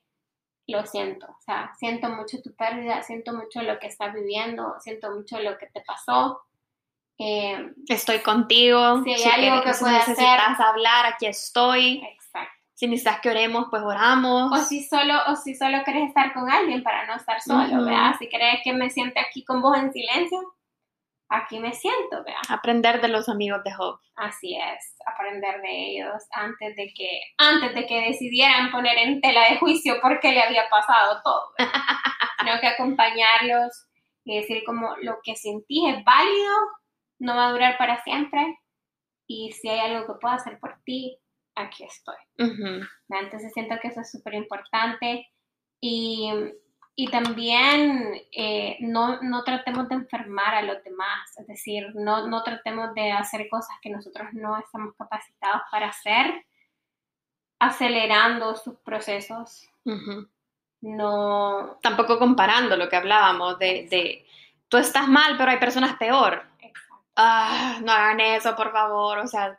Lo 0.70 0.86
siento, 0.86 1.26
o 1.26 1.42
sea, 1.42 1.74
siento 1.78 2.10
mucho 2.10 2.42
tu 2.42 2.56
pérdida, 2.56 3.02
siento 3.02 3.34
mucho 3.34 3.62
lo 3.62 3.80
que 3.80 3.88
estás 3.88 4.14
viviendo, 4.14 4.76
siento 4.80 5.12
mucho 5.12 5.40
lo 5.40 5.58
que 5.58 5.68
te 5.68 5.82
pasó. 5.82 6.42
Eh, 7.18 7.74
estoy 7.88 8.20
contigo. 8.20 9.04
Si 9.04 9.12
hay 9.12 9.48
algo 9.48 9.64
que 9.64 9.72
puedas 9.78 10.08
necesitas 10.08 10.60
hablar, 10.60 11.06
aquí 11.08 11.26
estoy. 11.26 12.02
Exacto. 12.06 12.54
Si 12.76 12.88
necesitas 12.88 13.20
que 13.20 13.30
oremos, 13.30 13.66
pues 13.70 13.82
oramos. 13.84 14.58
O 14.58 14.64
si 14.64 14.84
solo, 14.84 15.16
o 15.28 15.36
si 15.36 15.56
solo 15.56 15.84
quieres 15.84 16.08
estar 16.08 16.34
con 16.34 16.50
alguien 16.50 16.82
para 16.82 17.06
no 17.08 17.16
estar 17.16 17.42
solo, 17.42 17.84
¿verdad? 17.84 18.16
Si 18.20 18.30
crees 18.30 18.62
que 18.64 18.72
me 18.72 18.90
siente 18.90 19.20
aquí 19.20 19.44
con 19.44 19.62
vos 19.62 19.78
en 19.78 19.92
silencio, 19.92 20.40
aquí 21.30 21.60
me 21.60 21.74
siento, 21.74 22.24
vea. 22.26 22.42
Aprender 22.50 23.02
de 23.02 23.08
los 23.08 23.30
amigos 23.30 23.64
de 23.64 23.74
Job. 23.74 24.00
Así 24.16 24.56
es, 24.56 24.96
aprender 25.06 25.62
de 25.62 25.92
ellos 25.92 26.24
antes 26.32 26.76
de 26.76 26.92
que, 26.94 27.22
antes 27.38 27.74
de 27.74 27.86
que 27.86 28.02
decidieran 28.02 28.72
poner 28.72 28.98
en 28.98 29.22
tela 29.22 29.50
de 29.50 29.58
juicio 29.58 30.02
por 30.02 30.20
qué 30.20 30.32
le 30.32 30.42
había 30.42 30.70
pasado 30.70 31.22
todo. 31.24 31.54
Tengo 32.46 32.60
que 32.60 32.68
acompañarlos 32.68 33.88
y 34.26 34.38
decir 34.38 34.64
como 34.66 34.96
lo 35.02 35.20
que 35.24 35.36
sentí 35.36 35.88
es 35.88 36.04
válido, 36.04 36.56
no 37.20 37.36
va 37.36 37.48
a 37.48 37.52
durar 37.52 37.78
para 37.78 38.02
siempre 38.04 38.60
y 39.28 39.52
si 39.52 39.70
hay 39.70 39.80
algo 39.80 40.08
que 40.08 40.20
pueda 40.20 40.36
hacer 40.36 40.60
por 40.60 40.82
ti, 40.84 41.20
aquí 41.56 41.84
estoy. 41.84 42.16
Entonces 42.38 43.52
siento 43.54 43.76
que 43.82 43.90
eso 43.90 44.02
es 44.02 44.12
súper 44.12 44.34
importante 44.34 45.28
y 45.82 46.32
y 47.00 47.08
también 47.08 48.22
eh, 48.30 48.76
no, 48.82 49.22
no, 49.22 49.46
tratemos 49.46 49.88
de 49.88 49.96
enfermar 49.96 50.54
a 50.54 50.62
los 50.62 50.84
demás, 50.84 51.32
es 51.38 51.48
decir, 51.48 51.96
no, 51.96 52.28
no, 52.28 52.44
tratemos 52.44 52.94
de 52.94 53.14
hacer 53.14 53.48
cosas 53.48 53.78
que 53.82 53.90
nosotros 53.90 54.28
no 54.34 54.58
estamos 54.58 54.94
capacitados 54.98 55.62
para 55.72 55.88
hacer, 55.88 56.46
acelerando 57.58 58.54
sus 58.58 58.76
procesos. 58.80 59.66
No. 60.82 61.80
Tampoco 61.82 62.20
comparando 62.20 62.76
lo 62.76 62.90
que 62.90 62.98
hablábamos 62.98 63.58
de, 63.60 63.88
de, 63.90 64.28
tú 64.68 64.76
estás 64.76 65.08
mal, 65.08 65.38
pero 65.38 65.52
hay 65.52 65.58
personas 65.58 65.96
peor. 65.96 66.44
Ah, 67.16 67.80
no 67.82 67.94
hagan 67.94 68.20
eso, 68.20 68.58
por 68.58 68.74
favor. 68.74 69.20
O 69.20 69.28
sea, 69.28 69.58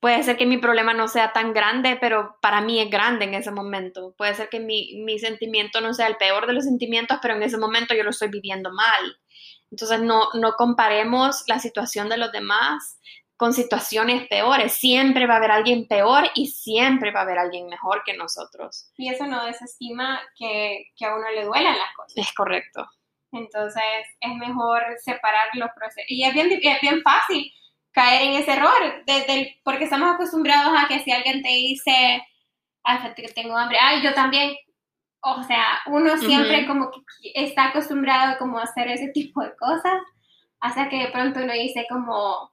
Puede 0.00 0.22
ser 0.22 0.38
que 0.38 0.46
mi 0.46 0.56
problema 0.56 0.94
no 0.94 1.08
sea 1.08 1.32
tan 1.34 1.52
grande, 1.52 1.98
pero 2.00 2.38
para 2.40 2.62
mí 2.62 2.80
es 2.80 2.90
grande 2.90 3.26
en 3.26 3.34
ese 3.34 3.50
momento. 3.50 4.14
Puede 4.16 4.34
ser 4.34 4.48
que 4.48 4.58
mi, 4.58 5.02
mi, 5.04 5.18
sentimiento 5.18 5.82
no 5.82 5.92
sea 5.92 6.06
el 6.06 6.16
peor 6.16 6.46
de 6.46 6.54
los 6.54 6.64
sentimientos, 6.64 7.18
pero 7.20 7.34
en 7.34 7.42
ese 7.42 7.58
momento 7.58 7.94
yo 7.94 8.02
lo 8.02 8.10
estoy 8.10 8.28
viviendo 8.28 8.72
mal. 8.72 9.18
Entonces 9.70 10.00
no, 10.00 10.28
no 10.32 10.54
comparemos 10.54 11.44
la 11.48 11.58
situación 11.58 12.08
de 12.08 12.16
los 12.16 12.32
demás 12.32 12.98
con 13.36 13.52
situaciones 13.52 14.26
peores. 14.28 14.72
Siempre 14.72 15.26
va 15.26 15.34
a 15.34 15.36
haber 15.36 15.50
alguien 15.50 15.86
peor 15.86 16.24
y 16.34 16.48
siempre 16.48 17.12
va 17.12 17.20
a 17.20 17.22
haber 17.24 17.38
alguien 17.38 17.68
mejor 17.68 18.02
que 18.04 18.16
nosotros. 18.16 18.90
Y 18.96 19.10
eso 19.10 19.26
no 19.26 19.44
desestima 19.44 20.20
que, 20.34 20.86
que 20.96 21.04
a 21.04 21.14
uno 21.14 21.30
le 21.30 21.44
duelan 21.44 21.78
las 21.78 21.94
cosas. 21.94 22.14
Es 22.16 22.32
correcto. 22.32 22.86
Entonces 23.32 23.82
es 24.20 24.34
mejor 24.36 24.82
separar 25.04 25.48
los 25.54 25.70
procesos. 25.76 26.08
Y 26.08 26.24
es 26.24 26.32
bien, 26.32 26.50
es 26.50 26.80
bien 26.80 27.02
fácil 27.02 27.52
caer 27.92 28.22
en 28.22 28.34
ese 28.34 28.52
error, 28.52 29.04
desde 29.06 29.60
porque 29.64 29.84
estamos 29.84 30.14
acostumbrados 30.14 30.72
a 30.76 30.88
que 30.88 31.00
si 31.00 31.10
alguien 31.10 31.42
te 31.42 31.48
dice, 31.48 32.22
ay, 32.84 32.98
que 33.16 33.28
tengo 33.28 33.56
hambre, 33.56 33.78
ay, 33.80 34.02
yo 34.02 34.14
también, 34.14 34.54
o 35.22 35.42
sea, 35.42 35.80
uno 35.86 36.16
siempre 36.16 36.66
como 36.66 36.90
que 36.90 37.00
está 37.34 37.66
acostumbrado 37.66 38.38
como 38.38 38.58
a 38.58 38.64
hacer 38.64 38.88
ese 38.88 39.08
tipo 39.08 39.42
de 39.42 39.54
cosas, 39.56 40.00
hasta 40.60 40.88
que 40.88 40.98
de 40.98 41.08
pronto 41.08 41.40
uno 41.40 41.52
dice 41.52 41.86
como, 41.88 42.50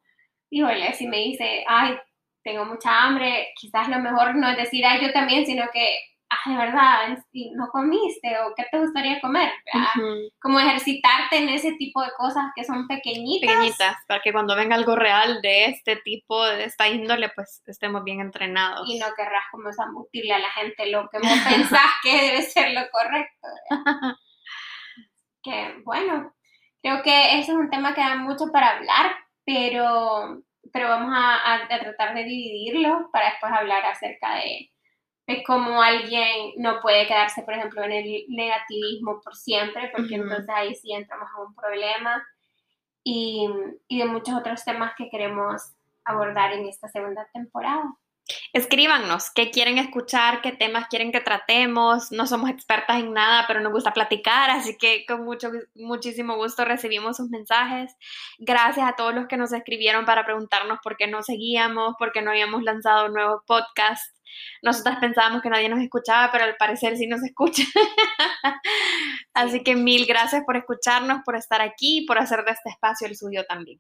híjole, 0.49 0.93
si 0.93 1.07
me 1.07 1.17
dice, 1.17 1.63
ay, 1.67 1.97
tengo 2.43 2.65
mucha 2.65 3.03
hambre, 3.03 3.49
quizás 3.59 3.89
lo 3.89 3.99
mejor 3.99 4.35
no 4.35 4.49
es 4.49 4.57
decir, 4.57 4.85
ay, 4.85 5.05
yo 5.05 5.11
también, 5.11 5.45
sino 5.45 5.65
que 5.73 5.99
ah, 6.29 6.49
de 6.49 6.57
verdad, 6.57 7.17
no 7.55 7.67
comiste 7.69 8.37
o 8.39 8.53
qué 8.55 8.65
te 8.71 8.79
gustaría 8.79 9.19
comer, 9.21 9.51
Como 10.41 10.59
ejercitarte 10.59 11.37
en 11.37 11.49
ese 11.49 11.73
tipo 11.73 12.01
de 12.01 12.11
cosas 12.17 12.45
que 12.55 12.63
son 12.63 12.87
pequeñitas. 12.87 13.49
Pequeñitas, 13.49 13.97
para 14.07 14.21
que 14.21 14.31
cuando 14.31 14.55
venga 14.55 14.75
algo 14.75 14.95
real 14.95 15.41
de 15.41 15.65
este 15.65 15.97
tipo, 15.97 16.43
de 16.45 16.65
esta 16.65 16.87
índole, 16.87 17.29
pues 17.29 17.61
estemos 17.65 18.03
bien 18.03 18.19
entrenados. 18.19 18.87
Y 18.89 18.99
no 18.99 19.07
querrás 19.15 19.43
como 19.51 19.71
zambutirle 19.71 20.33
a 20.33 20.39
la 20.39 20.51
gente 20.51 20.89
lo 20.91 21.09
que 21.09 21.19
vos 21.19 21.39
pensás 21.47 21.91
que 22.03 22.21
debe 22.21 22.41
ser 22.43 22.71
lo 22.73 22.89
correcto. 22.89 23.47
que 25.43 25.81
bueno, 25.83 26.33
creo 26.81 27.01
que 27.03 27.39
eso 27.39 27.51
es 27.51 27.57
un 27.57 27.69
tema 27.69 27.93
que 27.93 28.01
da 28.01 28.15
mucho 28.15 28.51
para 28.51 28.77
hablar, 28.77 29.15
pero, 29.45 30.41
pero 30.73 30.89
vamos 30.89 31.13
a 31.15 31.67
tratar 31.67 32.15
de 32.15 32.23
dividirlo 32.23 33.09
para 33.11 33.29
después 33.29 33.53
hablar 33.53 33.85
acerca 33.85 34.35
de 34.35 34.71
es 35.27 35.43
como 35.45 35.81
alguien 35.81 36.53
no 36.57 36.79
puede 36.81 37.05
quedarse, 37.05 37.43
por 37.43 37.53
ejemplo, 37.53 37.83
en 37.83 37.91
el 37.91 38.25
negativismo 38.29 39.19
por 39.21 39.35
siempre, 39.35 39.91
porque 39.95 40.15
entonces 40.15 40.49
ahí 40.49 40.73
sí 40.73 40.93
entramos 40.93 41.29
a 41.35 41.41
un 41.41 41.53
problema. 41.53 42.25
Y, 43.03 43.47
y 43.87 43.99
de 43.99 44.05
muchos 44.05 44.35
otros 44.35 44.63
temas 44.63 44.93
que 44.97 45.09
queremos 45.09 45.61
abordar 46.03 46.53
en 46.53 46.65
esta 46.65 46.87
segunda 46.87 47.27
temporada. 47.33 47.83
Escríbanos 48.53 49.31
qué 49.31 49.51
quieren 49.51 49.77
escuchar, 49.77 50.41
qué 50.41 50.51
temas 50.51 50.87
quieren 50.87 51.11
que 51.11 51.21
tratemos. 51.21 52.11
No 52.11 52.25
somos 52.25 52.49
expertas 52.49 52.99
en 52.99 53.13
nada, 53.13 53.45
pero 53.47 53.61
nos 53.61 53.71
gusta 53.71 53.93
platicar, 53.93 54.49
así 54.49 54.77
que 54.77 55.05
con 55.05 55.23
mucho, 55.23 55.51
muchísimo 55.75 56.35
gusto 56.35 56.65
recibimos 56.65 57.17
sus 57.17 57.29
mensajes. 57.29 57.95
Gracias 58.39 58.87
a 58.87 58.95
todos 58.95 59.13
los 59.13 59.27
que 59.27 59.37
nos 59.37 59.53
escribieron 59.53 60.05
para 60.05 60.25
preguntarnos 60.25 60.79
por 60.83 60.97
qué 60.97 61.07
no 61.07 61.23
seguíamos, 61.23 61.95
por 61.97 62.11
qué 62.11 62.21
no 62.21 62.31
habíamos 62.31 62.63
lanzado 62.63 63.07
un 63.07 63.13
nuevo 63.13 63.43
podcast. 63.45 64.16
Nosotras 64.61 64.97
pensábamos 64.99 65.41
que 65.41 65.49
nadie 65.49 65.69
nos 65.69 65.81
escuchaba, 65.81 66.29
pero 66.31 66.43
al 66.43 66.55
parecer 66.55 66.97
sí 66.97 67.07
nos 67.07 67.23
escucha. 67.23 67.63
así 69.33 69.63
que 69.63 69.75
mil 69.75 70.05
gracias 70.05 70.43
por 70.45 70.57
escucharnos, 70.57 71.21
por 71.23 71.35
estar 71.35 71.61
aquí, 71.61 72.05
por 72.07 72.17
hacer 72.17 72.43
de 72.43 72.51
este 72.51 72.69
espacio 72.69 73.07
el 73.07 73.15
suyo 73.15 73.45
también. 73.47 73.79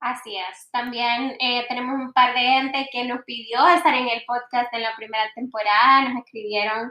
Así 0.00 0.36
es. 0.36 0.70
También 0.70 1.36
eh, 1.40 1.64
tenemos 1.68 1.94
un 1.94 2.12
par 2.12 2.34
de 2.34 2.40
gente 2.40 2.88
que 2.92 3.04
nos 3.04 3.24
pidió 3.24 3.66
estar 3.68 3.94
en 3.94 4.08
el 4.08 4.22
podcast 4.26 4.72
en 4.74 4.82
la 4.82 4.94
primera 4.96 5.24
temporada, 5.34 6.08
nos 6.08 6.24
escribieron 6.24 6.90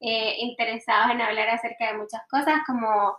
eh, 0.00 0.36
interesados 0.38 1.10
en 1.10 1.20
hablar 1.20 1.48
acerca 1.50 1.92
de 1.92 1.98
muchas 1.98 2.22
cosas 2.28 2.60
como 2.66 3.16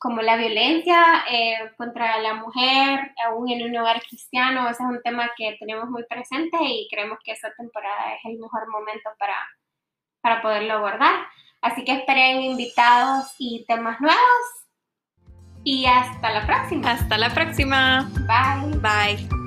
como 0.00 0.22
la 0.22 0.36
violencia 0.36 1.24
eh, 1.30 1.72
contra 1.76 2.18
la 2.20 2.32
mujer, 2.34 3.12
aún 3.26 3.50
en 3.50 3.68
un 3.68 3.76
hogar 3.76 4.00
cristiano, 4.00 4.62
ese 4.70 4.82
es 4.82 4.88
un 4.88 5.02
tema 5.02 5.30
que 5.36 5.58
tenemos 5.60 5.90
muy 5.90 6.04
presente 6.04 6.56
y 6.58 6.88
creemos 6.90 7.18
que 7.22 7.32
esta 7.32 7.52
temporada 7.54 8.14
es 8.14 8.24
el 8.24 8.38
mejor 8.38 8.66
momento 8.70 9.10
para, 9.18 9.36
para 10.22 10.40
poderlo 10.40 10.74
abordar. 10.74 11.26
Así 11.60 11.84
que 11.84 11.92
esperen 11.92 12.40
invitados 12.40 13.34
y 13.38 13.66
temas 13.68 14.00
nuevos. 14.00 14.18
Y 15.64 15.84
hasta 15.84 16.30
la 16.30 16.46
próxima. 16.46 16.92
Hasta 16.92 17.18
la 17.18 17.28
próxima. 17.34 18.10
Bye. 18.26 18.78
Bye. 18.78 19.39